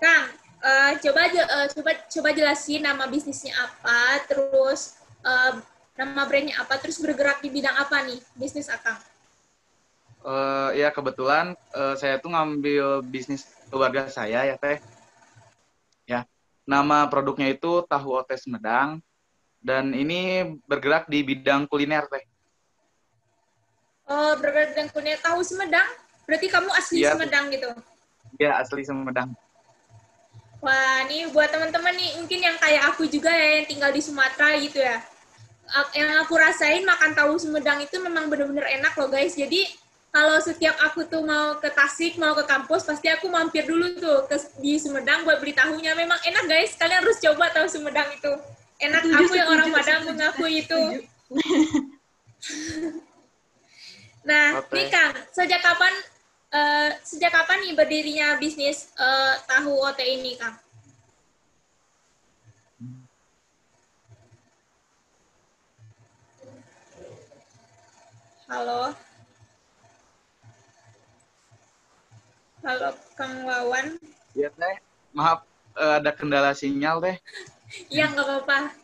Kang, 0.00 0.30
eh, 0.60 0.92
coba 1.00 1.20
eh, 1.28 1.66
coba 1.72 1.90
coba 2.06 2.28
jelasin 2.36 2.84
nama 2.84 3.04
bisnisnya 3.08 3.56
apa, 3.56 4.24
terus 4.28 5.00
eh, 5.24 5.52
nama 5.96 6.24
brandnya 6.24 6.56
apa, 6.60 6.80
terus 6.80 7.00
bergerak 7.00 7.44
di 7.44 7.52
bidang 7.52 7.76
apa 7.76 8.04
nih 8.04 8.20
bisnis 8.36 8.72
Akang? 8.72 8.96
Eh, 10.20 10.84
ya 10.84 10.92
kebetulan 10.92 11.56
eh, 11.72 11.94
saya 11.96 12.20
tuh 12.20 12.32
ngambil 12.32 13.00
bisnis 13.08 13.48
keluarga 13.72 14.04
saya 14.12 14.44
ya 14.44 14.56
teh. 14.60 14.76
Ya, 16.04 16.28
nama 16.68 17.08
produknya 17.08 17.48
itu 17.52 17.80
tahu 17.88 18.20
otes 18.20 18.44
Sumedang 18.44 19.00
dan 19.64 19.96
ini 19.96 20.52
bergerak 20.68 21.08
di 21.08 21.24
bidang 21.24 21.64
kuliner 21.64 22.04
teh. 22.08 22.24
Oh, 24.08 24.36
bergerak 24.36 24.72
di 24.72 24.72
bidang 24.76 24.90
kuliner 24.92 25.20
tahu 25.24 25.40
Sumedang? 25.40 25.88
Berarti 26.28 26.46
kamu 26.52 26.70
asli 26.76 26.96
Iya. 27.00 27.16
Sumedang 27.16 27.44
gitu? 27.48 27.70
Ya 28.36 28.60
asli 28.60 28.84
Sumedang. 28.84 29.32
Wah, 30.60 31.08
nih 31.08 31.32
buat 31.32 31.48
teman-teman 31.48 31.96
nih 31.96 32.20
mungkin 32.20 32.40
yang 32.44 32.56
kayak 32.60 32.92
aku 32.92 33.08
juga 33.08 33.32
ya 33.32 33.60
yang 33.60 33.66
tinggal 33.66 33.90
di 33.92 34.00
Sumatera 34.04 34.60
gitu 34.60 34.76
ya. 34.76 35.00
Yang 35.96 36.10
aku 36.26 36.34
rasain 36.36 36.84
makan 36.84 37.16
tahu 37.16 37.40
Sumedang 37.40 37.80
itu 37.80 37.96
memang 37.96 38.28
bener-bener 38.28 38.68
enak 38.68 38.92
loh 39.00 39.08
guys. 39.08 39.32
Jadi 39.32 39.64
kalau 40.10 40.36
setiap 40.42 40.74
aku 40.84 41.06
tuh 41.06 41.22
mau 41.24 41.56
ke 41.62 41.70
Tasik, 41.70 42.18
mau 42.20 42.34
ke 42.36 42.44
kampus, 42.44 42.82
pasti 42.84 43.06
aku 43.08 43.30
mampir 43.30 43.64
dulu 43.64 43.94
tuh 43.96 44.28
ke 44.28 44.36
di 44.60 44.76
Sumedang 44.76 45.24
buat 45.24 45.40
beli 45.40 45.56
tahunya. 45.56 45.96
Memang 45.96 46.20
enak 46.28 46.44
guys, 46.44 46.76
kalian 46.76 47.00
harus 47.08 47.16
coba 47.24 47.48
tahu 47.56 47.64
Sumedang 47.70 48.10
itu. 48.12 48.32
Enak 48.80 49.02
Setuju, 49.06 49.24
aku 49.24 49.32
yang 49.36 49.48
orang 49.48 49.68
Padang 49.72 50.00
setuju, 50.04 50.10
mengakui 50.12 50.52
itu. 50.60 50.80
Nah, 54.20 54.60
Oke. 54.60 54.76
nih 54.76 54.86
Kang, 54.92 55.16
sejak 55.32 55.64
kapan 55.64 55.96
eh, 56.50 56.90
sejak 57.06 57.30
kapan 57.30 57.62
nih 57.62 57.74
berdirinya 57.78 58.28
bisnis 58.42 58.90
eh, 58.98 59.34
tahu 59.46 59.70
OT 59.86 60.00
ini, 60.02 60.34
Kang? 60.34 60.58
Halo. 68.50 68.90
Halo, 72.66 72.90
Kang 73.14 73.46
Wawan. 73.46 73.94
Ya 74.34 74.50
teh, 74.50 74.76
maaf 75.14 75.46
eh, 75.78 75.94
ada 76.02 76.10
kendala 76.10 76.50
sinyal 76.52 76.98
teh. 76.98 77.16
Iya, 77.86 78.10
nggak 78.10 78.26
apa-apa. 78.26 78.74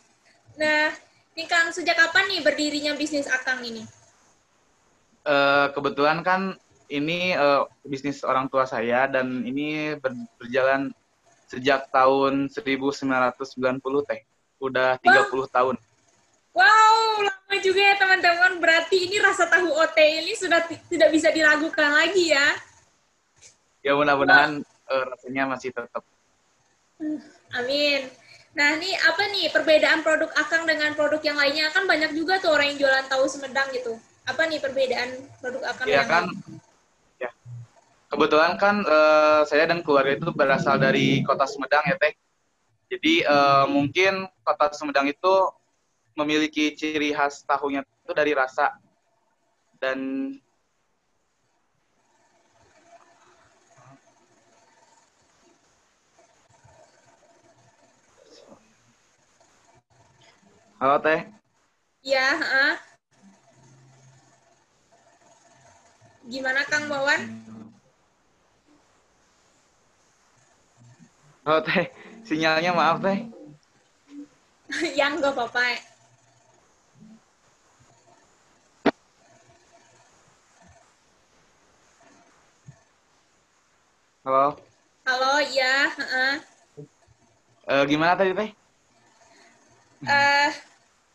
Nah, 0.63 0.95
nih 1.35 1.47
Kang, 1.51 1.75
sejak 1.75 1.99
kapan 1.99 2.31
nih 2.31 2.41
berdirinya 2.47 2.95
bisnis 2.95 3.27
Akang 3.27 3.59
ini? 3.67 3.83
Eh, 5.27 5.67
kebetulan 5.75 6.23
kan 6.23 6.55
ini 6.89 7.35
eh, 7.35 7.63
bisnis 7.83 8.23
orang 8.23 8.47
tua 8.47 8.67
saya 8.67 9.07
dan 9.11 9.43
ini 9.43 9.99
ber- 9.99 10.29
berjalan 10.39 10.91
sejak 11.47 11.91
tahun 11.91 12.51
1990 12.51 14.09
teh. 14.09 14.21
Udah 14.59 14.99
30 14.99 15.47
tahun. 15.51 15.77
Wow, 16.57 17.21
lama 17.21 17.57
juga 17.61 17.81
ya 17.85 17.95
teman-teman. 18.01 18.57
Berarti 18.59 19.07
ini 19.07 19.21
rasa 19.21 19.45
tahu 19.47 19.69
OT 19.69 19.99
ini 20.25 20.33
sudah 20.33 20.65
ti- 20.65 20.81
tidak 20.89 21.13
bisa 21.13 21.29
diragukan 21.29 21.93
lagi 21.93 22.33
ya. 22.33 22.57
Ya 23.85 23.93
mudah-mudahan 23.95 24.65
eh, 24.65 25.05
rasanya 25.13 25.45
masih 25.47 25.71
tetap. 25.71 26.03
Amin. 27.53 28.09
Nah, 28.57 28.73
ini 28.81 28.89
apa 28.97 29.23
nih 29.37 29.53
perbedaan 29.53 30.01
produk 30.01 30.33
Akang 30.33 30.65
dengan 30.65 30.97
produk 30.97 31.21
yang 31.21 31.37
lainnya? 31.37 31.69
Kan 31.77 31.85
banyak 31.85 32.17
juga 32.17 32.41
tuh 32.41 32.57
orang 32.57 32.73
yang 32.73 32.89
jualan 32.89 33.05
tahu 33.05 33.29
Sumedang 33.29 33.69
gitu. 33.77 34.01
Apa 34.25 34.49
nih 34.49 34.65
perbedaan 34.65 35.13
produk 35.45 35.77
Akang 35.77 35.85
dengan 35.85 36.09
kan, 36.09 36.25
ya. 36.33 36.56
Kebetulan 38.17 38.57
kan 38.57 38.81
eh, 38.81 39.45
saya 39.45 39.69
dan 39.69 39.85
keluarga 39.85 40.17
itu 40.17 40.33
berasal 40.33 40.81
dari 40.81 41.21
kota 41.21 41.45
Sumedang 41.45 41.85
ya 41.85 42.01
teh. 42.01 42.17
Jadi 42.89 43.21
eh, 43.21 43.65
mungkin 43.69 44.25
kota 44.41 44.73
Sumedang 44.73 45.05
itu 45.05 45.53
memiliki 46.17 46.73
ciri 46.73 47.13
khas 47.13 47.45
tahunya 47.45 47.85
itu 47.85 48.13
dari 48.17 48.33
rasa 48.33 48.73
dan 49.77 50.33
Halo 60.81 61.01
teh, 61.05 61.21
Ya, 62.01 62.37
heeh. 62.37 62.75
Gimana 66.29 66.65
Kang 66.69 66.89
Bawan? 66.89 67.46
Halo 71.47 71.63
teh, 71.63 71.87
sinyalnya 72.27 72.75
maaf 72.75 72.99
teh. 72.99 73.19
yang 74.99 75.23
nggak 75.23 75.31
apa-apa. 75.31 75.79
Halo, 84.27 84.59
Halo, 85.07 85.39
ya, 85.55 85.87
heeh. 85.95 86.35
Eh, 87.71 87.83
gimana 87.87 88.19
tadi 88.19 88.35
teh? 88.35 88.51
eh 90.07 90.51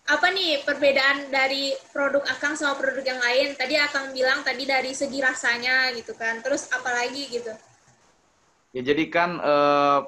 apa 0.08 0.28
nih 0.32 0.64
perbedaan 0.68 1.28
dari 1.28 1.76
produk 1.92 2.24
Akang 2.32 2.56
sama 2.56 2.80
produk 2.80 3.04
yang 3.04 3.20
lain? 3.20 3.48
Tadi 3.60 3.76
Akang 3.76 4.16
bilang 4.16 4.40
tadi 4.48 4.64
dari 4.64 4.96
segi 4.96 5.20
rasanya 5.20 5.92
gitu 5.92 6.16
kan. 6.16 6.40
Terus 6.40 6.72
apa 6.72 6.88
lagi 6.92 7.28
gitu? 7.28 7.52
Ya 8.72 8.82
jadi 8.88 9.04
kan 9.12 9.30
eh, 9.44 10.00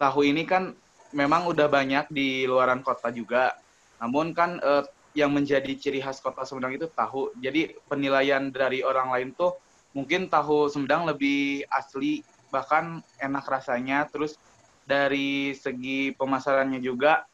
tahu 0.00 0.24
ini 0.24 0.48
kan 0.48 0.72
memang 1.12 1.44
udah 1.44 1.68
banyak 1.68 2.08
di 2.08 2.48
luaran 2.48 2.80
kota 2.80 3.12
juga. 3.12 3.52
Namun 4.00 4.32
kan 4.32 4.56
eh, 4.56 4.84
yang 5.12 5.28
menjadi 5.36 5.76
ciri 5.76 6.00
khas 6.00 6.24
kota 6.24 6.48
Sumedang 6.48 6.72
itu 6.72 6.88
tahu. 6.88 7.36
Jadi 7.36 7.76
penilaian 7.84 8.48
dari 8.48 8.80
orang 8.80 9.12
lain 9.12 9.28
tuh 9.36 9.60
mungkin 9.92 10.32
tahu 10.32 10.72
Sumedang 10.72 11.04
lebih 11.04 11.68
asli, 11.68 12.24
bahkan 12.48 13.04
enak 13.20 13.44
rasanya. 13.44 14.08
Terus 14.08 14.40
dari 14.88 15.52
segi 15.52 16.16
pemasarannya 16.16 16.80
juga 16.80 17.28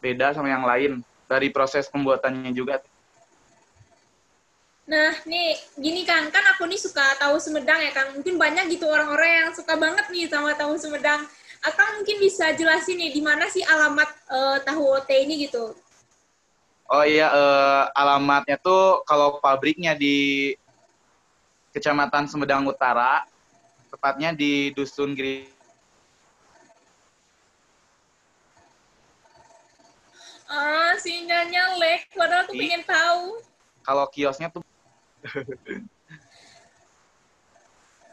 beda 0.00 0.32
sama 0.32 0.48
yang 0.48 0.64
lain. 0.64 1.04
Dari 1.30 1.52
proses 1.52 1.86
pembuatannya 1.86 2.50
juga. 2.50 2.82
Nah, 4.90 5.14
nih 5.22 5.54
gini 5.78 6.02
Kang, 6.02 6.26
kan 6.34 6.42
aku 6.50 6.66
nih 6.66 6.74
suka 6.74 7.14
tahu 7.22 7.38
Sumedang 7.38 7.78
ya 7.78 7.94
Kang. 7.94 8.10
Mungkin 8.18 8.34
banyak 8.34 8.74
gitu 8.74 8.90
orang-orang 8.90 9.46
yang 9.46 9.50
suka 9.54 9.78
banget 9.78 10.02
nih 10.10 10.26
sama 10.26 10.50
tahu 10.58 10.74
Sumedang. 10.74 11.22
Akang 11.60 12.00
mungkin 12.00 12.16
bisa 12.24 12.56
jelasin 12.56 12.96
nih 12.96 13.12
di 13.12 13.20
mana 13.20 13.44
sih 13.52 13.60
alamat 13.60 14.08
eh, 14.32 14.58
tahu 14.64 14.80
OT 14.96 15.10
ini 15.28 15.44
gitu. 15.44 15.76
Oh 16.90 17.04
iya, 17.06 17.28
eh, 17.30 17.82
alamatnya 17.94 18.56
tuh 18.58 19.04
kalau 19.04 19.38
pabriknya 19.38 19.94
di 19.94 20.56
Kecamatan 21.70 22.26
Sumedang 22.26 22.66
Utara, 22.66 23.22
tepatnya 23.94 24.34
di 24.34 24.74
Dusun 24.74 25.14
Giri. 25.14 25.46
Ah, 30.50 30.98
sinyalnya 30.98 31.78
lag, 31.78 32.02
padahal 32.10 32.42
aku 32.42 32.58
Ih. 32.58 32.66
pengen 32.66 32.82
tahu. 32.82 33.38
Kalau 33.86 34.04
kiosnya 34.10 34.50
tuh 34.50 34.66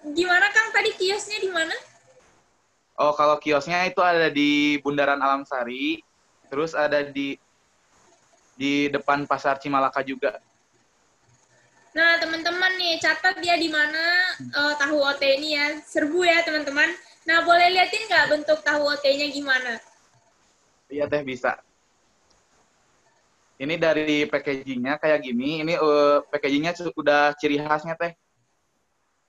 Gimana 0.08 0.48
Kang 0.54 0.70
tadi 0.70 0.94
kiosnya 0.94 1.42
di 1.42 1.50
mana? 1.50 1.74
Oh, 2.98 3.14
kalau 3.14 3.38
kiosnya 3.38 3.86
itu 3.86 4.02
ada 4.02 4.34
di 4.34 4.82
Bundaran 4.82 5.22
Alam 5.22 5.46
Sari, 5.46 6.02
terus 6.50 6.74
ada 6.74 7.06
di 7.06 7.38
di 8.58 8.90
depan 8.90 9.30
Pasar 9.30 9.62
Cimalaka 9.62 10.02
juga. 10.02 10.42
Nah, 11.94 12.18
teman-teman 12.18 12.74
nih, 12.82 12.98
catat 12.98 13.38
dia 13.38 13.54
di 13.54 13.70
mana 13.70 14.34
eh, 14.42 14.74
tahu 14.82 14.98
OT 14.98 15.22
ini 15.38 15.54
ya. 15.54 15.78
Serbu 15.86 16.26
ya, 16.26 16.42
teman-teman. 16.42 16.90
Nah, 17.30 17.46
boleh 17.46 17.70
liatin 17.70 18.10
nggak 18.10 18.26
bentuk 18.34 18.60
tahu 18.66 18.82
OT-nya 18.90 19.30
gimana? 19.30 19.78
Iya 20.88 21.06
teh 21.12 21.22
bisa. 21.22 21.60
Ini 23.60 23.76
dari 23.76 24.24
packagingnya 24.30 24.96
kayak 25.02 25.20
gini. 25.28 25.60
Ini 25.66 25.74
uh, 25.76 26.24
packagingnya 26.32 26.74
udah 26.96 27.36
ciri 27.36 27.60
khasnya 27.60 28.00
teh. 28.00 28.16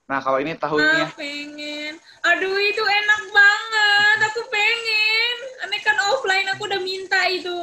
Nah 0.07 0.23
kalau 0.23 0.39
ini 0.39 0.55
tahunya. 0.55 1.05
Ah, 1.05 1.13
pengen. 1.13 1.99
Aduh 2.35 2.57
itu 2.61 2.85
enak 2.85 3.23
banget. 3.33 4.19
Aku 4.33 4.41
pengen. 4.53 5.37
Aneh 5.65 5.81
kan 5.81 5.97
offline 6.13 6.49
aku 6.53 6.69
udah 6.69 6.81
minta 6.81 7.21
itu. 7.29 7.59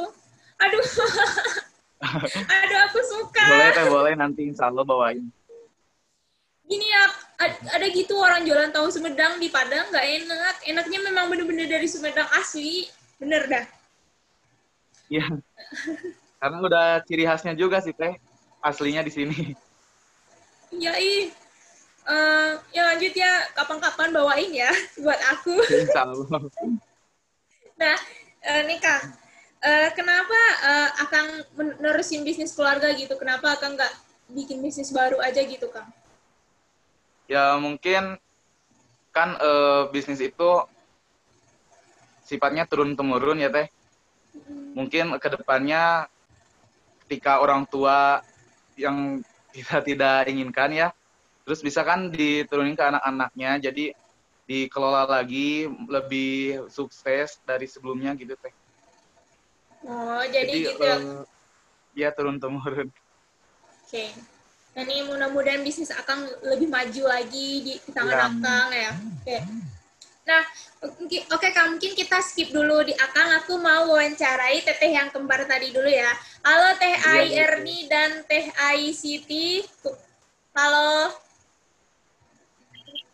Aduh. 0.58 0.84
Aduh 2.62 2.78
aku 2.90 3.00
suka. 3.06 3.46
Boleh 3.46 3.70
teh 3.72 3.86
boleh 3.86 4.12
nanti 4.18 4.42
insya 4.50 4.68
Allah 4.68 4.82
bawain. 4.82 5.26
Gini 6.66 6.82
ya, 6.82 7.04
ada 7.46 7.86
gitu 7.94 8.18
orang 8.18 8.42
jualan 8.42 8.74
tahu 8.74 8.90
Sumedang 8.90 9.38
di 9.38 9.46
Padang 9.46 9.86
nggak 9.94 10.06
enak. 10.24 10.56
Enaknya 10.66 10.98
memang 10.98 11.30
bener-bener 11.30 11.70
dari 11.70 11.86
Sumedang 11.86 12.26
asli. 12.34 12.90
Bener 13.22 13.46
dah. 13.46 13.64
Iya. 15.06 15.30
Karena 16.42 16.58
udah 16.58 16.86
ciri 17.06 17.22
khasnya 17.22 17.54
juga 17.54 17.78
sih 17.78 17.94
teh. 17.94 18.18
Aslinya 18.58 19.06
di 19.06 19.12
sini. 19.14 19.54
Iya 20.74 20.98
ih. 20.98 21.45
Uh, 22.06 22.54
ya 22.70 22.86
lanjut 22.86 23.10
ya 23.18 23.50
kapan-kapan 23.58 24.14
bawain 24.14 24.50
ya 24.54 24.70
buat 25.02 25.18
aku. 25.34 25.58
Insya 25.66 26.06
Allah. 26.06 26.40
Nah, 27.74 27.96
uh, 28.46 28.62
nih 28.62 28.78
Kang, 28.78 29.04
uh, 29.58 29.88
kenapa 29.90 30.40
uh, 30.62 30.88
Akang 31.02 31.28
menerusin 31.58 32.22
bisnis 32.22 32.54
keluarga 32.54 32.94
gitu? 32.94 33.18
Kenapa 33.18 33.58
Akang 33.58 33.74
nggak 33.74 33.90
bikin 34.30 34.62
bisnis 34.62 34.94
baru 34.94 35.18
aja 35.18 35.42
gitu, 35.42 35.66
Kang? 35.74 35.90
Ya 37.26 37.58
mungkin 37.58 38.22
kan 39.10 39.34
uh, 39.42 39.90
bisnis 39.90 40.22
itu 40.22 40.50
sifatnya 42.22 42.70
turun 42.70 42.94
temurun 42.94 43.42
ya 43.42 43.50
teh. 43.50 43.66
Mungkin 44.78 45.18
ke 45.18 45.28
depannya 45.34 46.06
ketika 47.06 47.42
orang 47.42 47.66
tua 47.66 48.22
yang 48.78 49.22
kita 49.56 49.82
tidak 49.82 50.30
inginkan 50.30 50.70
ya, 50.70 50.88
terus 51.46 51.62
bisa 51.62 51.86
kan 51.86 52.10
diturunin 52.10 52.74
ke 52.74 52.82
anak-anaknya, 52.82 53.70
jadi 53.70 53.94
dikelola 54.50 55.06
lagi 55.06 55.70
lebih 55.86 56.66
sukses 56.66 57.38
dari 57.46 57.70
sebelumnya 57.70 58.18
gitu 58.18 58.34
teh. 58.34 58.50
Oh 59.86 60.22
jadi, 60.26 60.50
jadi 60.50 60.58
gitu. 60.74 60.82
Uh, 60.82 61.22
ya 61.94 62.10
turun 62.10 62.42
temurun. 62.42 62.90
Oke. 62.90 63.86
Okay. 63.86 64.10
Nah 64.74 64.82
ini 64.82 65.06
mudah-mudahan 65.06 65.62
bisnis 65.62 65.94
akan 65.94 66.26
lebih 66.42 66.66
maju 66.66 67.02
lagi 67.06 67.62
di 67.62 67.72
tangan 67.94 68.10
ya. 68.10 68.26
Akang 68.26 68.68
ya. 68.74 68.90
Oke. 68.90 69.22
Okay. 69.22 69.40
Nah, 70.26 70.42
oke 70.82 71.38
okay, 71.38 71.54
Kang, 71.54 71.78
mungkin 71.78 71.94
kita 71.94 72.18
skip 72.18 72.50
dulu 72.50 72.82
di 72.82 72.90
Akang. 72.98 73.30
Aku 73.38 73.62
mau 73.62 73.94
wawancarai 73.94 74.58
teteh 74.66 74.90
yang 74.90 75.14
kembar 75.14 75.46
tadi 75.46 75.70
dulu 75.70 75.86
ya. 75.86 76.10
Halo 76.42 76.74
Teh 76.82 76.98
ya, 76.98 77.14
Ai 77.14 77.30
Erni 77.30 77.86
dan 77.86 78.26
Teh 78.26 78.50
Ai 78.58 78.90
Siti. 78.90 79.62
Halo. 80.50 81.14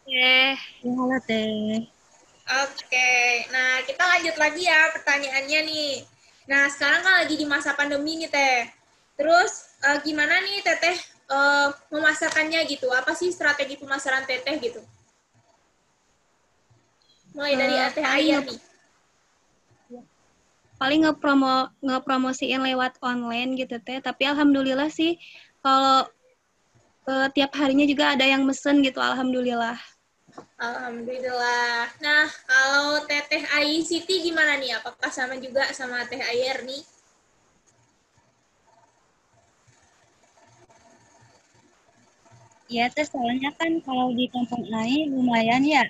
Teh. 0.02 0.54
Halo 0.82 1.18
Teh. 1.22 1.86
Oke, 2.42 3.12
nah 3.54 3.80
kita 3.86 4.02
lanjut 4.02 4.34
lagi 4.34 4.66
ya 4.66 4.90
pertanyaannya 4.90 5.60
nih. 5.62 5.92
Nah 6.50 6.66
sekarang 6.66 7.06
kan 7.06 7.14
lagi 7.22 7.38
di 7.38 7.46
masa 7.46 7.70
pandemi 7.78 8.18
nih 8.18 8.30
Teh. 8.30 8.66
Terus 9.14 9.78
uh, 9.86 10.02
gimana 10.02 10.42
nih 10.42 10.58
Teteh 10.66 10.96
uh, 11.30 11.70
memasarkannya 11.94 12.66
gitu? 12.66 12.90
Apa 12.90 13.14
sih 13.14 13.30
strategi 13.30 13.78
pemasaran 13.78 14.26
Teteh 14.26 14.58
gitu? 14.58 14.82
Mulai 17.38 17.54
dari 17.54 17.76
uh, 17.78 17.90
Teh 17.94 18.02
Ayah 18.02 18.42
nih. 18.42 18.60
Paling 20.82 21.06
ngepromo 21.06 21.70
ngepromosiin 21.78 22.58
lewat 22.58 22.98
online 23.06 23.54
gitu 23.54 23.78
Teh. 23.78 24.02
Tapi 24.02 24.26
alhamdulillah 24.26 24.90
sih 24.90 25.14
kalau 25.62 26.10
uh, 27.06 27.28
tiap 27.30 27.54
harinya 27.54 27.86
juga 27.86 28.18
ada 28.18 28.26
yang 28.26 28.42
mesen 28.42 28.82
gitu. 28.82 28.98
Alhamdulillah. 28.98 29.78
Alhamdulillah. 30.56 31.90
Nah, 32.00 32.24
kalau 32.46 33.02
Teteh 33.04 33.44
Ai 33.52 33.82
Siti 33.82 34.22
gimana 34.22 34.56
nih? 34.56 34.78
Apakah 34.78 35.10
sama 35.10 35.36
juga 35.36 35.66
sama 35.74 36.06
Teh 36.08 36.22
Ayer 36.22 36.62
nih? 36.62 36.82
Ya, 42.72 42.88
teh 42.88 43.04
soalnya 43.04 43.52
kan 43.60 43.84
kalau 43.84 44.16
di 44.16 44.30
kampung 44.32 44.64
Ai 44.72 45.04
lumayan 45.10 45.60
ya. 45.66 45.84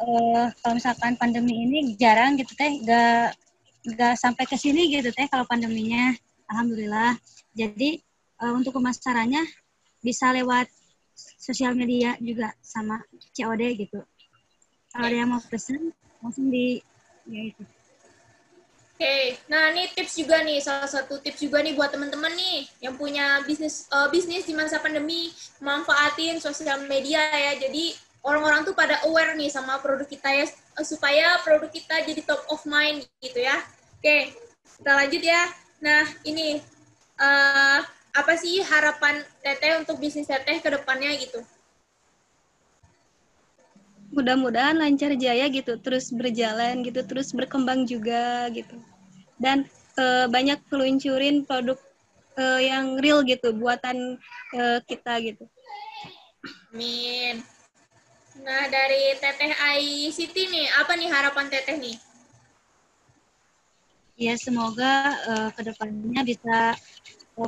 Uh, 0.00 0.48
kalau 0.62 0.78
misalkan 0.78 1.18
pandemi 1.18 1.66
ini 1.66 1.98
jarang 1.98 2.38
gitu 2.38 2.54
teh, 2.54 2.80
gak 2.86 3.34
gak 3.98 4.14
sampai 4.16 4.44
ke 4.46 4.54
sini 4.54 4.86
gitu 4.94 5.10
teh 5.10 5.26
kalau 5.26 5.42
pandeminya. 5.48 6.14
Alhamdulillah. 6.46 7.18
Jadi 7.56 7.98
uh, 8.38 8.54
untuk 8.54 8.78
pemasarannya 8.78 9.42
bisa 10.00 10.30
lewat 10.30 10.70
sosial 11.38 11.72
media 11.76 12.16
juga 12.20 12.52
sama 12.60 13.00
COD 13.36 13.62
gitu. 13.76 14.00
Kalau 14.90 15.06
ada 15.06 15.16
yang 15.16 15.30
mau 15.30 15.42
pesen 15.46 15.94
langsung 16.20 16.50
di 16.50 16.82
ya 17.30 17.42
itu. 17.52 17.62
Oke, 19.00 19.08
okay. 19.08 19.24
nah 19.48 19.72
ini 19.72 19.88
tips 19.96 20.12
juga 20.20 20.44
nih, 20.44 20.60
salah 20.60 20.84
satu 20.84 21.24
tips 21.24 21.40
juga 21.40 21.64
nih 21.64 21.72
buat 21.72 21.88
teman-teman 21.88 22.36
nih 22.36 22.68
yang 22.84 23.00
punya 23.00 23.40
bisnis 23.48 23.88
uh, 23.88 24.12
bisnis 24.12 24.44
di 24.44 24.52
masa 24.52 24.76
pandemi, 24.76 25.32
manfaatin 25.64 26.36
sosial 26.36 26.84
media 26.84 27.16
ya. 27.32 27.56
Jadi 27.56 27.96
orang-orang 28.20 28.60
tuh 28.68 28.76
pada 28.76 29.00
aware 29.08 29.32
nih 29.40 29.48
sama 29.48 29.80
produk 29.80 30.04
kita 30.04 30.28
ya, 30.28 30.44
uh, 30.76 30.84
supaya 30.84 31.40
produk 31.40 31.72
kita 31.72 32.04
jadi 32.04 32.20
top 32.28 32.44
of 32.52 32.60
mind 32.68 33.08
gitu 33.24 33.40
ya. 33.40 33.56
Oke, 33.96 34.04
okay. 34.04 34.22
kita 34.76 34.92
lanjut 34.92 35.22
ya. 35.24 35.42
Nah 35.80 36.04
ini 36.28 36.60
uh, 37.16 37.80
apa 38.10 38.34
sih 38.34 38.62
harapan 38.62 39.22
Teteh 39.42 39.78
untuk 39.80 39.98
bisnis 40.02 40.26
Teteh 40.26 40.58
ke 40.58 40.68
depannya 40.70 41.10
gitu? 41.18 41.40
Mudah-mudahan 44.10 44.74
lancar 44.74 45.14
jaya 45.14 45.46
gitu, 45.46 45.78
terus 45.78 46.10
berjalan 46.10 46.82
gitu, 46.82 47.06
terus 47.06 47.30
berkembang 47.30 47.86
juga 47.86 48.50
gitu. 48.50 48.74
Dan 49.38 49.62
e, 49.94 50.26
banyak 50.26 50.58
peluncurin 50.66 51.46
produk 51.46 51.78
e, 52.34 52.66
yang 52.66 52.98
real 52.98 53.22
gitu, 53.22 53.54
buatan 53.54 54.18
e, 54.50 54.62
kita 54.90 55.14
gitu. 55.22 55.46
Amin. 56.74 57.38
Nah, 58.42 58.64
dari 58.66 59.14
Teteh 59.20 59.52
Ai 59.62 60.10
Siti 60.10 60.50
nih, 60.50 60.66
apa 60.82 60.98
nih 60.98 61.10
harapan 61.12 61.46
Teteh 61.46 61.78
nih? 61.78 61.96
Ya, 64.20 64.36
semoga 64.36 65.16
uh, 65.32 65.48
ke 65.56 65.64
depannya 65.64 66.20
bisa 66.28 66.76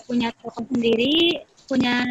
punya 0.04 0.32
toko 0.40 0.64
sendiri, 0.68 1.44
punya 1.68 2.04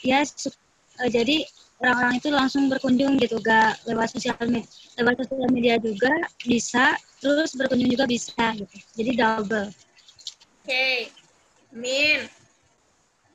ya 0.00 0.22
uh, 0.22 1.10
jadi 1.10 1.44
orang-orang 1.82 2.14
itu 2.22 2.28
langsung 2.30 2.70
berkunjung 2.70 3.18
gitu, 3.18 3.42
gak 3.42 3.82
lewat 3.90 4.14
sosial 4.14 4.38
media, 4.46 4.66
lewat 5.02 5.26
sosial 5.26 5.50
media 5.50 5.74
juga 5.82 6.12
bisa, 6.46 6.94
terus 7.18 7.52
berkunjung 7.58 7.90
juga 7.90 8.06
bisa 8.06 8.54
gitu. 8.54 8.76
Jadi 8.94 9.10
double. 9.18 9.68
Oke, 10.62 10.70
okay. 10.70 10.96
Min. 11.74 12.28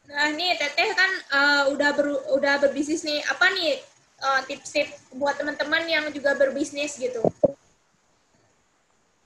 Nah 0.08 0.32
nih 0.32 0.56
Teteh 0.56 0.89
kan 0.95 1.12
uh, 1.36 1.63
udah 1.76 1.91
ber, 1.91 2.08
udah 2.32 2.56
berbisnis 2.63 3.04
nih. 3.04 3.19
Apa 3.28 3.52
nih 3.52 3.84
uh, 4.23 4.41
tips-tips 4.47 5.12
buat 5.12 5.36
teman-teman 5.36 5.84
yang 5.89 6.08
juga 6.15 6.38
berbisnis 6.39 6.95
gitu? 6.95 7.19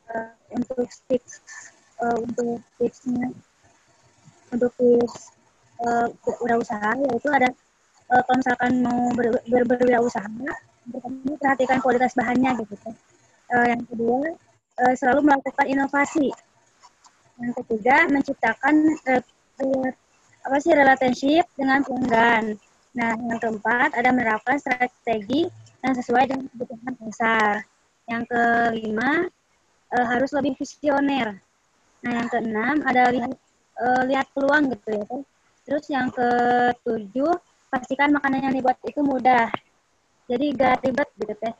Uh, 0.09 0.33
untuk 0.49 0.89
tips 1.05 1.39
uh, 2.01 2.17
untuk 2.17 2.59
tipsnya 2.81 3.29
untuk 4.51 4.71
tips 4.75 5.31
uh, 5.81 6.07
usaha 6.59 6.91
yaitu 7.09 7.29
ada 7.31 7.49
uh, 8.11 8.21
kalau 8.27 8.37
misalkan 8.37 8.71
mau 8.83 9.09
ber, 9.15 9.39
ber, 9.47 9.63
berwirausaha 9.65 10.27
pertama 10.91 11.33
perhatikan 11.37 11.77
kualitas 11.79 12.13
bahannya 12.17 12.51
gitu. 12.61 12.75
Uh, 13.51 13.65
yang 13.67 13.81
kedua 13.85 14.35
uh, 14.81 14.93
selalu 14.97 15.31
melakukan 15.31 15.67
inovasi. 15.67 16.29
Yang 17.41 17.53
ketiga 17.63 18.05
menciptakan 18.09 18.75
uh, 19.09 19.23
apa 20.41 20.57
sih 20.57 20.73
relationship 20.73 21.45
dengan 21.53 21.85
pelanggan. 21.85 22.57
Nah, 22.91 23.15
yang 23.15 23.39
keempat 23.39 23.95
ada 23.95 24.09
menerapkan 24.11 24.59
strategi 24.59 25.47
yang 25.81 25.93
sesuai 25.95 26.27
dengan 26.27 26.45
kebutuhan 26.51 26.93
pasar. 26.97 27.53
Yang 28.09 28.23
kelima 28.27 29.11
uh, 29.95 30.05
harus 30.09 30.33
lebih 30.33 30.57
visioner. 30.57 31.39
Nah, 32.01 32.11
yang 32.17 32.27
keenam 32.33 32.75
ada 32.83 33.13
lihat 33.13 33.31
uh, 33.81 34.03
lihat 34.05 34.29
peluang 34.37 34.69
gitu 34.69 34.87
ya 34.93 35.03
kan. 35.09 35.21
Terus 35.65 35.85
yang 35.89 36.07
ketujuh 36.13 37.33
pastikan 37.73 38.13
makanan 38.13 38.49
yang 38.49 38.53
dibuat 38.53 38.77
itu 38.85 39.01
mudah. 39.01 39.49
Jadi 40.29 40.53
gak 40.55 40.85
ribet 40.85 41.09
gitu 41.17 41.33
teh. 41.41 41.53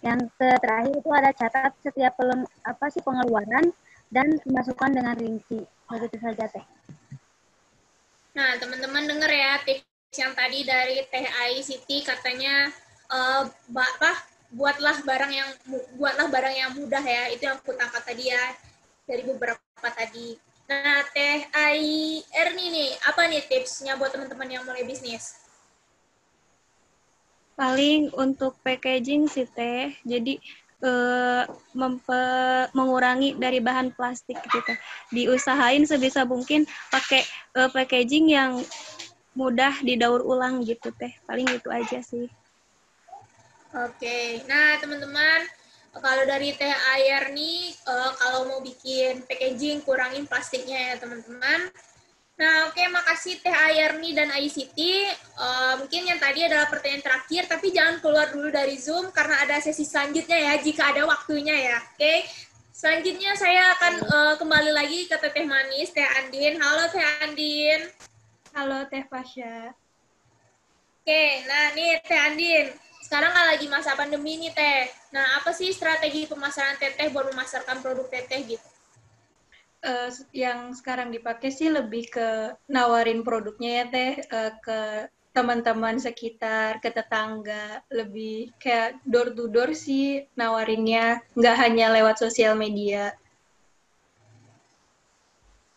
Yang 0.00 0.28
terakhir 0.36 0.94
itu 0.96 1.10
ada 1.12 1.30
catat 1.32 1.72
setiap 1.84 2.16
pelem, 2.16 2.44
apa 2.64 2.84
sih 2.92 3.00
pengeluaran 3.04 3.70
dan 4.10 4.26
dimasukkan 4.44 4.90
dengan 4.92 5.14
rinci. 5.16 5.62
Begitu 5.88 6.16
saja 6.20 6.44
teh. 6.50 6.64
Nah 8.36 8.60
teman-teman 8.60 9.08
denger 9.08 9.30
ya 9.32 9.52
tips 9.64 10.16
yang 10.20 10.36
tadi 10.36 10.64
dari 10.64 11.00
Teh 11.08 11.26
Ai 11.40 11.64
Siti 11.64 12.04
katanya 12.04 12.68
uh, 13.08 13.48
apa 13.72 14.12
buatlah 14.52 15.02
barang 15.02 15.32
yang 15.32 15.50
buatlah 15.98 16.28
barang 16.30 16.54
yang 16.54 16.70
mudah 16.76 17.02
ya 17.02 17.32
itu 17.32 17.48
yang 17.48 17.58
aku 17.58 17.74
tangkap 17.74 18.04
tadi 18.04 18.30
ya 18.30 18.44
dari 19.08 19.22
beberapa 19.26 19.88
tadi 19.90 20.38
Nah, 20.70 21.00
Teh 21.14 21.38
Ai 21.64 21.86
Erni 22.42 22.66
nih, 22.74 22.90
apa 23.10 23.22
nih 23.30 23.42
tipsnya 23.50 23.92
buat 23.98 24.10
teman-teman 24.14 24.50
yang 24.54 24.64
mulai 24.66 24.82
bisnis? 24.90 25.24
Paling 27.60 28.02
untuk 28.24 28.52
packaging 28.66 29.22
sih 29.34 29.46
teh, 29.58 29.94
jadi 30.04 30.34
eh, 30.90 31.42
mempe- 31.80 32.68
mengurangi 32.78 33.30
dari 33.44 33.58
bahan 33.68 33.88
plastik 33.96 34.38
gitu. 34.54 34.72
Diusahain 35.16 35.82
sebisa 35.90 36.20
mungkin 36.32 36.60
pakai 36.94 37.22
eh, 37.58 37.70
packaging 37.72 38.26
yang 38.36 38.52
mudah 39.40 39.74
didaur 39.88 40.20
ulang 40.32 40.54
gitu 40.70 40.88
teh. 41.00 41.12
Paling 41.28 41.48
itu 41.58 41.68
aja 41.70 41.98
sih. 42.10 42.26
Oke, 43.76 44.40
nah 44.48 44.80
teman-teman, 44.80 45.40
kalau 46.00 46.24
dari 46.28 46.52
Teh 46.52 46.74
Ayer 46.96 47.32
nih, 47.32 47.72
eh, 47.72 48.10
kalau 48.20 48.48
mau 48.48 48.60
bikin 48.60 49.24
packaging, 49.24 49.80
kurangin 49.82 50.28
plastiknya 50.28 50.92
ya 50.92 50.94
teman-teman. 51.00 51.72
Nah, 52.36 52.68
oke, 52.68 52.84
makasih 52.92 53.40
Teh 53.40 53.48
Ayerni 53.48 54.12
dan 54.12 54.28
ICT. 54.28 54.76
Eh, 55.16 55.74
mungkin 55.80 56.04
yang 56.04 56.20
tadi 56.20 56.44
adalah 56.44 56.68
pertanyaan 56.68 57.00
terakhir, 57.00 57.48
tapi 57.48 57.72
jangan 57.72 57.96
keluar 58.04 58.28
dulu 58.28 58.52
dari 58.52 58.76
Zoom 58.76 59.08
karena 59.08 59.40
ada 59.40 59.56
sesi 59.56 59.88
selanjutnya 59.88 60.36
ya, 60.36 60.52
jika 60.60 60.92
ada 60.92 61.08
waktunya 61.08 61.56
ya. 61.56 61.80
Oke, 61.80 62.28
selanjutnya 62.76 63.32
saya 63.40 63.72
akan 63.80 63.94
eh, 64.04 64.34
kembali 64.36 64.68
lagi 64.68 65.08
ke 65.08 65.16
Teteh 65.16 65.48
Manis, 65.48 65.96
Teh 65.96 66.04
Andin. 66.04 66.60
Halo 66.60 66.84
Teh 66.92 67.04
Andin. 67.24 67.80
Halo 68.52 68.84
Teh 68.84 69.04
Pasha. 69.08 69.72
Oke, 71.00 71.24
nah 71.48 71.72
nih 71.72 72.04
Teh 72.04 72.20
Andin. 72.20 72.66
Sekarang 73.06 73.30
kan 73.30 73.54
lagi 73.54 73.70
masa 73.70 73.94
pandemi 73.94 74.34
nih 74.34 74.50
Teh. 74.50 74.90
Nah, 75.14 75.38
apa 75.38 75.54
sih 75.54 75.70
strategi 75.70 76.26
pemasaran 76.26 76.74
Teteh 76.74 77.06
buat 77.14 77.30
memasarkan 77.30 77.78
produk 77.78 78.10
Teteh 78.10 78.42
gitu? 78.42 78.68
Eh, 79.86 80.10
yang 80.34 80.74
sekarang 80.74 81.14
dipakai 81.14 81.54
sih 81.54 81.70
lebih 81.70 82.10
ke 82.10 82.58
nawarin 82.66 83.22
produknya 83.22 83.70
ya 83.70 83.84
Teh 83.86 84.12
eh, 84.26 84.52
ke 84.58 84.80
teman-teman 85.30 86.02
sekitar, 86.02 86.82
ke 86.82 86.90
tetangga, 86.90 87.78
lebih 87.94 88.50
kayak 88.58 88.98
door 89.06 89.30
to 89.30 89.46
door 89.54 89.70
sih 89.70 90.26
nawarinnya, 90.34 91.22
nggak 91.38 91.56
hanya 91.62 91.94
lewat 91.94 92.18
sosial 92.18 92.58
media. 92.58 93.14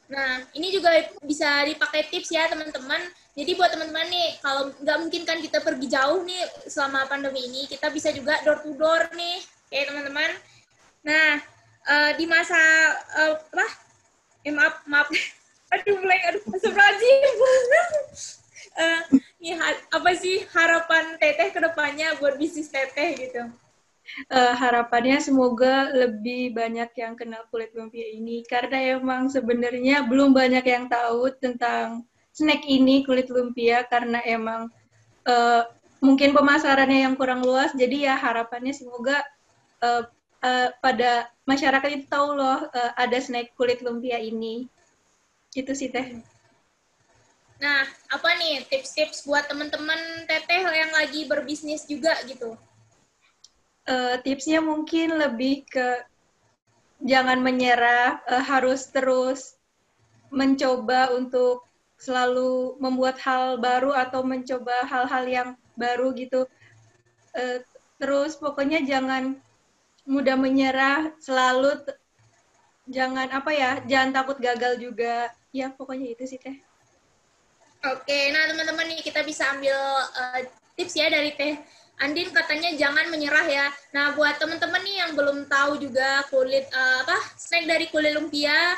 Nah, 0.09 0.41
ini 0.57 0.73
juga 0.73 0.97
bisa 1.21 1.61
dipakai 1.69 2.09
tips 2.09 2.33
ya 2.33 2.49
teman-teman. 2.49 3.05
Jadi 3.39 3.55
buat 3.55 3.71
teman-teman 3.71 4.07
nih, 4.11 4.29
kalau 4.43 4.67
nggak 4.83 4.97
mungkin 4.99 5.23
kan 5.23 5.39
kita 5.39 5.63
pergi 5.63 5.87
jauh 5.87 6.27
nih 6.27 6.43
selama 6.67 7.07
pandemi 7.07 7.39
ini, 7.47 7.71
kita 7.71 7.87
bisa 7.87 8.11
juga 8.11 8.35
door 8.43 8.59
to 8.59 8.75
door 8.75 9.07
nih, 9.15 9.39
ya 9.71 9.87
teman-teman. 9.87 10.27
Nah, 11.07 11.39
eh, 11.87 12.11
di 12.19 12.27
masa 12.27 12.59
eh, 13.15 13.39
apa? 13.39 13.67
Eh, 14.43 14.51
maaf, 14.51 14.83
maaf. 14.91 15.07
Aduh, 15.71 16.01
mulai 16.01 16.19
aduh, 16.27 16.41
astagfirullahaladzim. 16.51 17.31
Ini 19.39 19.55
ha- 19.55 19.83
apa 19.95 20.11
sih 20.17 20.43
harapan 20.51 21.15
Teteh 21.15 21.53
ke 21.55 21.59
depannya 21.63 22.17
buat 22.19 22.35
bisnis 22.35 22.67
Teteh 22.67 23.15
gitu? 23.15 23.47
Eh, 24.27 24.53
harapannya 24.57 25.21
semoga 25.21 25.93
lebih 25.93 26.57
banyak 26.57 26.89
yang 26.97 27.13
kenal 27.13 27.45
kulit 27.53 27.69
lumpia 27.77 28.09
ini 28.09 28.41
karena 28.43 28.97
emang 28.97 29.29
sebenarnya 29.29 30.01
belum 30.09 30.33
banyak 30.33 30.65
yang 30.65 30.89
tahu 30.89 31.29
tentang 31.37 32.03
snack 32.39 32.63
ini 32.63 33.03
kulit 33.03 33.27
lumpia 33.27 33.83
karena 33.91 34.23
emang 34.23 34.71
eh, 35.27 35.63
mungkin 35.99 36.31
pemasarannya 36.31 37.03
yang 37.03 37.15
kurang 37.19 37.43
luas 37.43 37.75
jadi 37.75 38.11
ya 38.11 38.15
harapannya 38.15 38.71
semoga 38.71 39.19
eh, 39.83 40.03
eh, 40.47 40.69
pada 40.79 41.27
masyarakat 41.43 41.89
itu 41.91 42.05
tahu 42.07 42.39
loh 42.39 42.71
eh, 42.71 42.91
ada 42.95 43.19
snack 43.19 43.51
kulit 43.59 43.83
lumpia 43.83 44.15
ini 44.23 44.71
itu 45.51 45.71
sih 45.75 45.91
teh 45.91 46.23
Nah, 47.59 47.83
apa 48.07 48.39
nih 48.39 48.63
tips-tips 48.71 49.27
buat 49.27 49.43
teman-teman 49.51 50.23
Teteh 50.23 50.63
yang 50.63 50.95
lagi 50.95 51.27
berbisnis 51.27 51.83
juga 51.83 52.15
gitu? 52.23 52.55
Eh, 53.83 54.15
tipsnya 54.23 54.63
mungkin 54.63 55.19
lebih 55.19 55.67
ke 55.67 56.07
jangan 57.03 57.43
menyerah, 57.43 58.23
eh, 58.31 58.43
harus 58.47 58.87
terus 58.87 59.59
mencoba 60.31 61.11
untuk 61.19 61.67
selalu 61.99 62.79
membuat 62.79 63.19
hal 63.19 63.59
baru 63.59 63.91
atau 63.91 64.23
mencoba 64.23 64.87
hal-hal 64.87 65.23
yang 65.27 65.49
baru 65.75 66.15
gitu. 66.15 66.47
Eh, 67.35 67.59
terus 67.99 68.39
pokoknya 68.39 68.79
jangan 68.87 69.35
mudah 70.07 70.39
menyerah, 70.39 71.11
selalu 71.19 71.75
jangan 72.87 73.27
apa 73.29 73.51
ya, 73.51 73.71
jangan 73.85 74.15
takut 74.15 74.39
gagal 74.39 74.79
juga. 74.79 75.29
Ya 75.51 75.69
pokoknya 75.69 76.15
itu 76.15 76.23
sih 76.25 76.39
teh. 76.39 76.55
Oke, 77.79 78.31
nah 78.31 78.43
teman-teman 78.47 78.91
nih 78.91 78.99
kita 79.03 79.23
bisa 79.23 79.51
ambil 79.55 79.75
eh, 80.19 80.47
tips 80.75 80.95
ya 80.99 81.07
dari 81.07 81.31
Teh 81.35 81.55
Andin 81.99 82.31
katanya 82.31 82.71
jangan 82.79 83.11
menyerah 83.11 83.43
ya. 83.43 83.67
Nah, 83.91 84.15
buat 84.15 84.39
teman-teman 84.39 84.79
nih 84.87 84.95
yang 85.03 85.11
belum 85.19 85.51
tahu 85.51 85.83
juga 85.83 86.23
kulit 86.31 86.63
eh, 86.71 86.97
apa 87.03 87.17
snack 87.35 87.67
dari 87.67 87.85
kulit 87.91 88.15
lumpia 88.15 88.75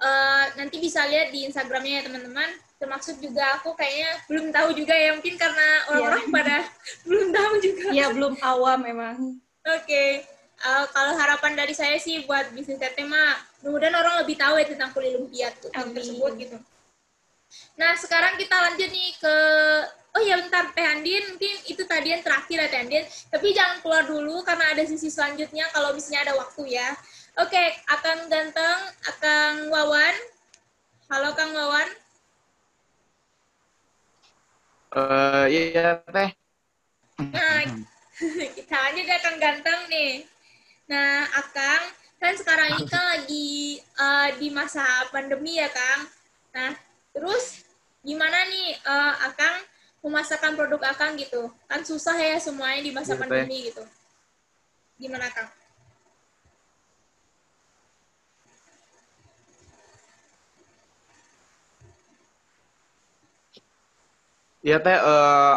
eh, 0.00 0.44
nanti 0.56 0.76
bisa 0.80 1.04
lihat 1.06 1.30
di 1.30 1.46
Instagramnya 1.46 2.00
ya 2.00 2.02
teman-teman. 2.08 2.50
Termasuk 2.80 3.20
juga 3.20 3.60
aku 3.60 3.76
kayaknya 3.76 4.10
belum 4.24 4.46
tahu 4.56 4.68
juga 4.72 4.96
ya 4.96 5.12
mungkin 5.12 5.36
karena 5.36 5.68
orang-orang 5.92 6.24
pada 6.32 6.56
belum 7.08 7.28
tahu 7.28 7.52
juga. 7.60 7.86
Ya 7.92 8.06
belum 8.08 8.34
awam 8.40 8.80
memang. 8.80 9.16
Oke, 9.60 10.24
Eh, 10.60 10.86
kalau 10.92 11.16
harapan 11.16 11.56
dari 11.56 11.72
saya 11.72 11.96
sih 11.96 12.20
buat 12.28 12.52
bisnis 12.52 12.76
mah, 13.08 13.32
mudah-mudahan 13.64 13.96
orang 13.96 14.14
lebih 14.20 14.36
tahu 14.36 14.60
ya 14.60 14.68
tentang 14.68 14.92
kulit 14.92 15.16
lumpia 15.16 15.48
tuh, 15.56 15.72
tersebut 15.72 16.36
gitu. 16.36 16.56
Nah, 17.80 17.96
sekarang 17.96 18.36
kita 18.36 18.52
lanjut 18.52 18.92
nih 18.92 19.10
ke, 19.16 19.34
oh 19.88 20.20
ya 20.20 20.36
bentar, 20.36 20.68
Teh 20.76 20.84
Andin, 20.84 21.32
mungkin 21.32 21.54
itu 21.64 21.80
tadi 21.88 22.12
yang 22.12 22.20
terakhir 22.20 22.60
ya 22.60 22.68
Teh 22.68 22.80
Andin, 22.84 23.04
tapi 23.32 23.56
jangan 23.56 23.80
keluar 23.80 24.04
dulu 24.04 24.44
karena 24.44 24.76
ada 24.76 24.84
sisi 24.84 25.08
selanjutnya 25.08 25.64
kalau 25.72 25.96
misalnya 25.96 26.28
ada 26.28 26.34
waktu 26.36 26.76
ya. 26.76 26.92
Oke, 27.38 27.64
Akang 27.86 28.26
Ganteng, 28.26 28.80
Akang 29.06 29.70
Wawan. 29.70 30.16
Halo 31.06 31.30
Kang 31.38 31.54
Wawan. 31.54 31.88
Eh, 34.90 35.44
iya 35.54 36.02
teh. 36.10 36.30
Nah, 37.30 37.62
kita 38.58 38.74
lanjut 38.74 39.06
ya 39.14 39.18
Kang 39.22 39.38
Ganteng 39.38 39.86
nih. 39.86 40.26
Nah, 40.90 41.30
Akang, 41.38 41.94
kan 42.18 42.34
sekarang 42.34 42.74
ini 42.74 42.84
kan 42.90 43.04
lagi 43.14 43.78
eh, 43.78 44.28
di 44.42 44.50
masa 44.50 44.82
pandemi 45.14 45.62
ya, 45.62 45.70
Kang. 45.70 46.10
Nah, 46.50 46.74
terus 47.14 47.62
gimana 48.02 48.42
nih 48.50 48.74
eh, 48.74 49.14
Akang 49.30 49.62
memasarkan 50.02 50.58
produk 50.58 50.82
Akang 50.82 51.14
gitu? 51.14 51.46
Kan 51.70 51.86
susah 51.86 52.18
ya 52.18 52.42
semuanya 52.42 52.82
di 52.82 52.90
masa 52.90 53.14
Teh. 53.14 53.22
pandemi 53.22 53.70
gitu. 53.70 53.86
Gimana, 54.98 55.30
Kang? 55.30 55.59
Iya 64.60 64.76
teh. 64.84 64.92
eh, 64.92 65.54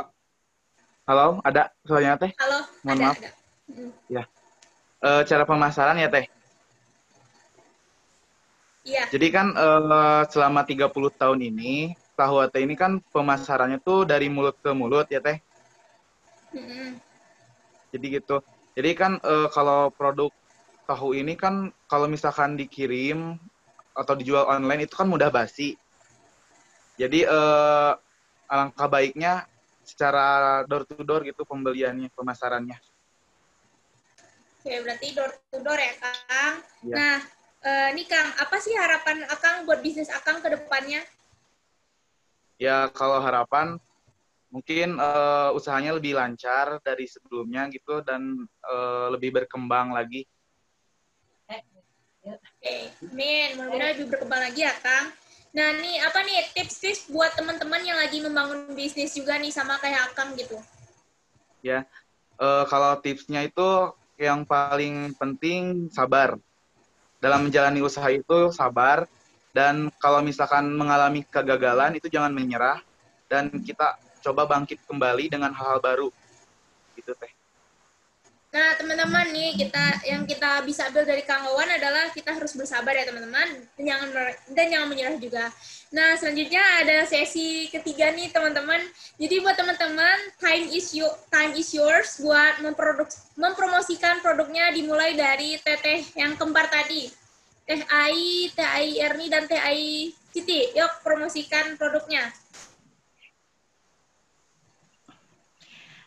halo, 1.03 1.43
ada 1.43 1.67
suaranya 1.83 2.15
teh? 2.15 2.31
Halo, 2.39 2.59
Mohon 2.87 2.95
ada, 2.95 3.03
maaf. 3.03 3.17
ada. 3.19 3.31
Mm, 3.67 3.91
Eh, 5.03 5.21
cara 5.27 5.43
pemasaran 5.43 5.99
ya 5.99 6.07
teh. 6.07 6.23
Iya, 8.87 9.03
Jadi 9.11 9.27
kan 9.35 9.51
eh, 9.51 10.23
selama 10.31 10.63
30 10.63 11.11
tahun 11.11 11.43
ini, 11.43 11.91
tahu 12.15 12.47
teh 12.47 12.63
ini 12.63 12.79
kan 12.79 13.03
pemasarannya 13.11 13.83
tuh 13.83 14.07
dari 14.07 14.31
mulut 14.31 14.55
ke 14.63 14.71
mulut 14.71 15.11
ya 15.11 15.19
teh. 15.19 15.43
Mm-mm. 16.55 16.95
Jadi 17.91 18.05
gitu. 18.15 18.39
Jadi 18.79 18.91
kan 18.95 19.19
eh, 19.19 19.47
kalau 19.51 19.91
produk 19.91 20.31
tahu 20.87 21.11
ini 21.19 21.35
kan 21.35 21.75
kalau 21.91 22.07
misalkan 22.07 22.55
dikirim 22.55 23.35
atau 23.91 24.15
dijual 24.15 24.47
online 24.47 24.87
itu 24.87 24.95
kan 24.95 25.11
mudah 25.11 25.27
basi. 25.27 25.75
Jadi 26.95 27.27
eh, 27.27 27.91
alangkah 28.53 28.85
baiknya 28.85 29.49
secara 29.81 30.61
door 30.69 30.85
to 30.85 31.01
door 31.01 31.25
gitu 31.25 31.41
pembeliannya, 31.41 32.13
pemasarannya. 32.13 32.77
Oke, 34.61 34.73
berarti 34.85 35.07
door 35.17 35.31
to 35.49 35.57
door 35.59 35.79
ya, 35.81 35.93
Kang. 35.97 36.55
Iya. 36.85 36.95
Nah, 36.95 37.17
eh, 37.65 37.89
nih 37.97 38.05
Kang, 38.05 38.29
apa 38.37 38.55
sih 38.61 38.77
harapan 38.77 39.25
Akang 39.27 39.65
buat 39.65 39.81
bisnis 39.81 40.13
Akang 40.13 40.39
ke 40.39 40.53
depannya? 40.53 41.01
Ya 42.61 42.87
kalau 42.93 43.19
harapan 43.19 43.75
mungkin 44.53 45.01
eh, 45.01 45.49
usahanya 45.57 45.97
lebih 45.97 46.15
lancar 46.15 46.77
dari 46.85 47.09
sebelumnya 47.09 47.67
gitu 47.73 48.05
dan 48.05 48.37
eh, 48.45 49.07
lebih 49.11 49.35
berkembang 49.35 49.91
lagi. 49.91 50.23
Oke, 52.23 52.87
amin. 53.03 53.59
Mudah-mudahan 53.59 53.91
lebih 53.99 54.07
berkembang 54.15 54.41
lagi 54.47 54.63
ya, 54.63 54.71
Kang. 54.79 55.11
Nah, 55.53 55.69
nih 55.77 56.01
apa 56.01 56.19
nih 56.25 56.49
tips-tips 56.57 57.13
buat 57.13 57.31
teman-teman 57.37 57.81
yang 57.85 57.97
lagi 58.01 58.17
membangun 58.25 58.73
bisnis 58.73 59.13
juga 59.13 59.37
nih 59.37 59.53
sama 59.53 59.77
kayak 59.77 60.11
Akang 60.11 60.33
gitu? 60.33 60.57
Ya, 61.63 61.85
Eh, 62.41 62.65
kalau 62.69 62.99
tipsnya 63.01 63.47
itu 63.47 63.69
yang 64.19 64.45
paling 64.45 65.15
penting 65.17 65.89
sabar. 65.89 66.37
Dalam 67.23 67.47
menjalani 67.47 67.81
usaha 67.81 68.09
itu 68.13 68.51
sabar 68.53 69.07
Dan 69.53 69.89
kalau 70.01 70.21
misalkan 70.21 70.69
mengalami 70.77 71.25
kegagalan 71.29 71.97
itu 71.97 72.09
jangan 72.13 72.33
menyerah 72.33 72.81
dan 73.29 73.49
kita 73.61 73.97
coba 74.21 74.45
bangkit 74.45 74.81
kembali 74.85 75.33
dengan 75.33 75.53
hal-hal 75.53 75.81
baru. 75.81 76.09
Gitu 76.97 77.13
teh. 77.17 77.32
Nah, 78.53 78.77
teman-teman 78.77 79.33
nih, 79.33 79.57
kita 79.57 80.05
yang 80.05 80.29
kita 80.29 80.61
bisa 80.61 80.85
ambil 80.85 81.09
dari 81.09 81.25
Kang 81.25 81.41
Wawan 81.41 81.73
adalah 81.73 82.13
kita 82.13 82.37
harus 82.37 82.53
bersabar 82.53 82.93
ya, 82.93 83.01
teman-teman, 83.09 83.65
dan 83.73 83.81
jangan 83.81 84.07
dan 84.53 84.65
jangan 84.69 84.87
menyerah 84.93 85.17
juga. 85.17 85.49
Nah, 85.89 86.13
selanjutnya 86.21 86.61
ada 86.85 87.01
sesi 87.09 87.65
ketiga 87.73 88.13
nih, 88.13 88.29
teman-teman. 88.29 88.77
Jadi 89.17 89.41
buat 89.41 89.57
teman-teman, 89.57 90.37
time 90.37 90.69
is 90.69 90.93
you, 90.93 91.09
time 91.33 91.57
is 91.57 91.73
yours 91.73 92.21
buat 92.21 92.61
memproduk, 92.61 93.09
mempromosikan 93.33 94.21
produknya 94.21 94.69
dimulai 94.69 95.17
dari 95.17 95.57
teteh 95.57 96.05
yang 96.13 96.37
kembar 96.37 96.69
tadi. 96.69 97.09
Teh 97.65 97.81
Ai, 97.89 98.53
Teh 98.53 98.69
Ai 98.69 99.01
Erni, 99.01 99.33
dan 99.33 99.49
Teh 99.49 99.57
Ai 99.57 100.13
Siti. 100.29 100.77
Yuk, 100.77 101.01
promosikan 101.01 101.73
produknya. 101.73 102.29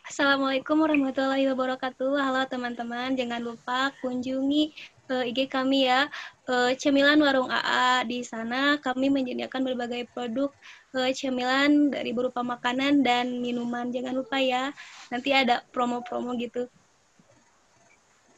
Assalamualaikum 0.06 0.86
warahmatullahi 0.86 1.50
wabarakatuh. 1.50 2.14
Halo 2.22 2.46
teman-teman, 2.46 3.18
jangan 3.18 3.42
lupa 3.42 3.90
kunjungi 3.98 4.70
uh, 5.10 5.26
eh, 5.26 5.34
IG 5.34 5.50
kami 5.50 5.90
ya, 5.90 6.06
uh, 6.46 6.70
Cemilan 6.78 7.18
Warung 7.18 7.50
AA. 7.50 8.06
Di 8.06 8.22
sana 8.22 8.78
kami 8.78 9.10
menyediakan 9.10 9.66
berbagai 9.66 10.06
produk 10.14 10.54
uh, 10.94 11.10
cemilan 11.10 11.90
dari 11.90 12.14
berupa 12.14 12.46
makanan 12.46 13.02
dan 13.02 13.42
minuman. 13.42 13.90
Jangan 13.90 14.14
lupa 14.14 14.38
ya, 14.38 14.70
nanti 15.10 15.34
ada 15.34 15.66
promo-promo 15.74 16.38
gitu. 16.38 16.70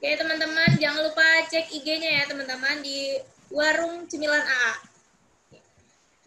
Oke 0.00 0.08
teman-teman, 0.16 0.72
jangan 0.80 1.04
lupa 1.04 1.26
cek 1.52 1.68
IG-nya 1.68 2.10
ya 2.16 2.22
teman-teman 2.32 2.80
di 2.80 3.20
Warung 3.52 4.08
Cemilan 4.08 4.40
AA. 4.40 4.72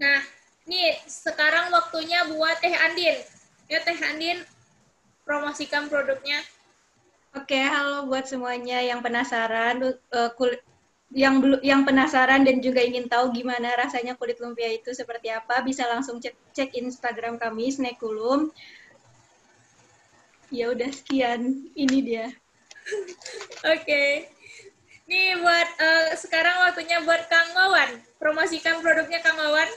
Nah, 0.06 0.22
nih 0.70 1.02
sekarang 1.10 1.74
waktunya 1.74 2.30
buat 2.30 2.62
Teh 2.62 2.78
Andin. 2.78 3.18
Ya 3.66 3.82
Teh 3.82 3.98
Andin, 4.06 4.46
promosikan 5.24 5.88
produknya. 5.88 6.42
Oke, 7.32 7.56
halo 7.56 8.12
buat 8.12 8.28
semuanya 8.28 8.84
yang 8.84 9.00
penasaran, 9.00 9.96
uh, 10.12 10.30
kul 10.36 10.52
yang 11.12 11.44
yang 11.60 11.84
penasaran 11.84 12.44
dan 12.44 12.64
juga 12.64 12.80
ingin 12.84 13.08
tahu 13.08 13.36
gimana 13.36 13.76
rasanya 13.76 14.16
kulit 14.16 14.40
lumpia 14.40 14.72
itu 14.72 14.92
seperti 14.92 15.32
apa, 15.32 15.60
bisa 15.64 15.88
langsung 15.88 16.20
cek, 16.20 16.36
cek 16.56 16.76
Instagram 16.76 17.40
kami 17.40 17.72
Snekulum. 17.72 18.52
Ya 20.52 20.72
udah 20.72 20.92
sekian, 20.92 21.72
ini 21.76 21.98
dia. 22.04 22.28
Oke. 23.64 23.88
Okay. 23.88 24.12
Nih 25.12 25.36
buat 25.44 25.70
uh, 25.76 26.08
sekarang 26.16 26.68
waktunya 26.68 27.04
buat 27.04 27.28
Kang 27.28 27.52
Wawan. 27.52 28.00
Promosikan 28.16 28.80
produknya 28.80 29.20
Kang 29.20 29.36
Wawan. 29.36 29.68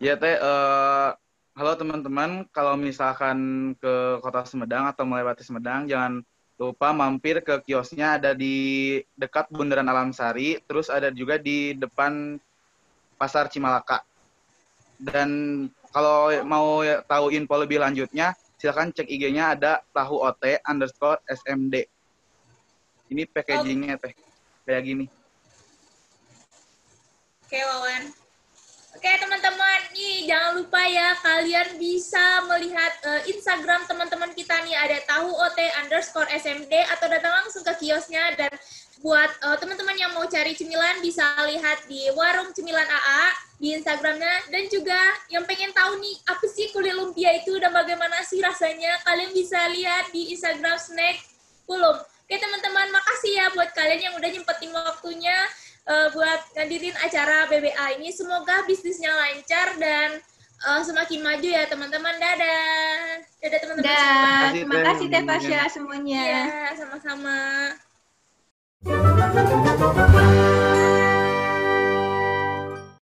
Ya 0.00 0.16
teh 0.16 0.36
uh, 0.36 1.16
halo 1.60 1.76
teman-teman, 1.76 2.48
kalau 2.56 2.72
misalkan 2.72 3.36
ke 3.76 4.16
kota 4.24 4.48
Sumedang 4.48 4.88
atau 4.88 5.04
melewati 5.04 5.44
Sumedang, 5.44 5.84
jangan 5.84 6.24
lupa 6.56 6.88
mampir 6.96 7.44
ke 7.44 7.52
kiosnya 7.60 8.16
ada 8.16 8.32
di 8.32 8.96
dekat 9.12 9.52
Bundaran 9.52 9.84
Alam 9.84 10.08
Sari, 10.16 10.56
terus 10.64 10.88
ada 10.88 11.12
juga 11.12 11.36
di 11.36 11.76
depan 11.76 12.40
Pasar 13.20 13.52
Cimalaka. 13.52 14.00
Dan 14.96 15.68
kalau 15.92 16.32
mau 16.48 16.80
tahu 17.04 17.28
info 17.28 17.60
lebih 17.60 17.84
lanjutnya, 17.84 18.32
silakan 18.56 18.96
cek 18.96 19.04
IG-nya 19.04 19.52
ada 19.52 19.84
tahu 19.92 20.16
OT 20.16 20.64
underscore 20.64 21.20
SMD. 21.28 21.84
Ini 23.12 23.28
packagingnya 23.28 24.00
teh 24.00 24.16
kayak 24.64 24.80
gini. 24.88 25.06
Oke, 27.44 27.60
Wawan. 27.60 28.19
Oke 29.00 29.16
teman-teman, 29.16 29.80
nih 29.96 30.28
jangan 30.28 30.60
lupa 30.60 30.84
ya 30.84 31.16
kalian 31.24 31.80
bisa 31.80 32.44
melihat 32.52 32.92
uh, 33.08 33.24
Instagram 33.24 33.88
teman-teman 33.88 34.28
kita 34.36 34.60
nih 34.60 34.76
ada 34.76 35.00
tahu 35.08 35.32
ot 35.40 35.56
underscore 35.56 36.28
smd 36.36 36.68
atau 36.68 37.08
datang 37.08 37.32
langsung 37.32 37.64
ke 37.64 37.80
kiosnya. 37.80 38.36
Dan 38.36 38.52
buat 39.00 39.32
uh, 39.40 39.56
teman-teman 39.56 39.96
yang 39.96 40.12
mau 40.12 40.28
cari 40.28 40.52
cemilan 40.52 41.00
bisa 41.00 41.24
lihat 41.48 41.88
di 41.88 42.12
warung 42.12 42.52
cemilan 42.52 42.84
AA 42.84 43.24
di 43.56 43.72
Instagramnya. 43.72 44.52
Dan 44.52 44.68
juga 44.68 45.00
yang 45.32 45.48
pengen 45.48 45.72
tahu 45.72 45.96
nih 45.96 46.20
apa 46.28 46.44
sih 46.52 46.68
kulit 46.68 46.92
lumpia 46.92 47.40
itu 47.40 47.56
dan 47.56 47.72
bagaimana 47.72 48.20
sih 48.28 48.44
rasanya 48.44 49.00
kalian 49.08 49.32
bisa 49.32 49.64
lihat 49.72 50.12
di 50.12 50.36
Instagram 50.36 50.76
snack 50.76 51.24
kulum. 51.64 51.96
Oke 52.04 52.36
teman-teman, 52.36 52.92
makasih 52.92 53.32
ya 53.32 53.48
buat 53.56 53.72
kalian 53.72 54.12
yang 54.12 54.14
udah 54.20 54.28
nyempetin 54.28 54.76
waktunya 54.76 55.40
uh, 55.86 56.08
buat 56.12 56.40
ngadirin 56.56 56.96
acara 57.00 57.46
BBA 57.48 58.00
ini. 58.00 58.10
Semoga 58.12 58.64
bisnisnya 58.66 59.12
lancar 59.14 59.76
dan 59.80 60.20
uh, 60.66 60.82
semakin 60.84 61.20
maju 61.24 61.48
ya 61.48 61.64
teman-teman. 61.68 62.14
Dadah. 62.18 63.24
Dadah 63.40 63.58
teman-teman. 63.62 63.86
Dadah. 63.86 64.50
Terima 64.52 64.78
kasih 64.92 65.06
Teh 65.08 65.24
Pasha 65.24 65.60
semuanya. 65.72 66.22
Iya, 66.24 66.74
sama-sama. 66.76 67.38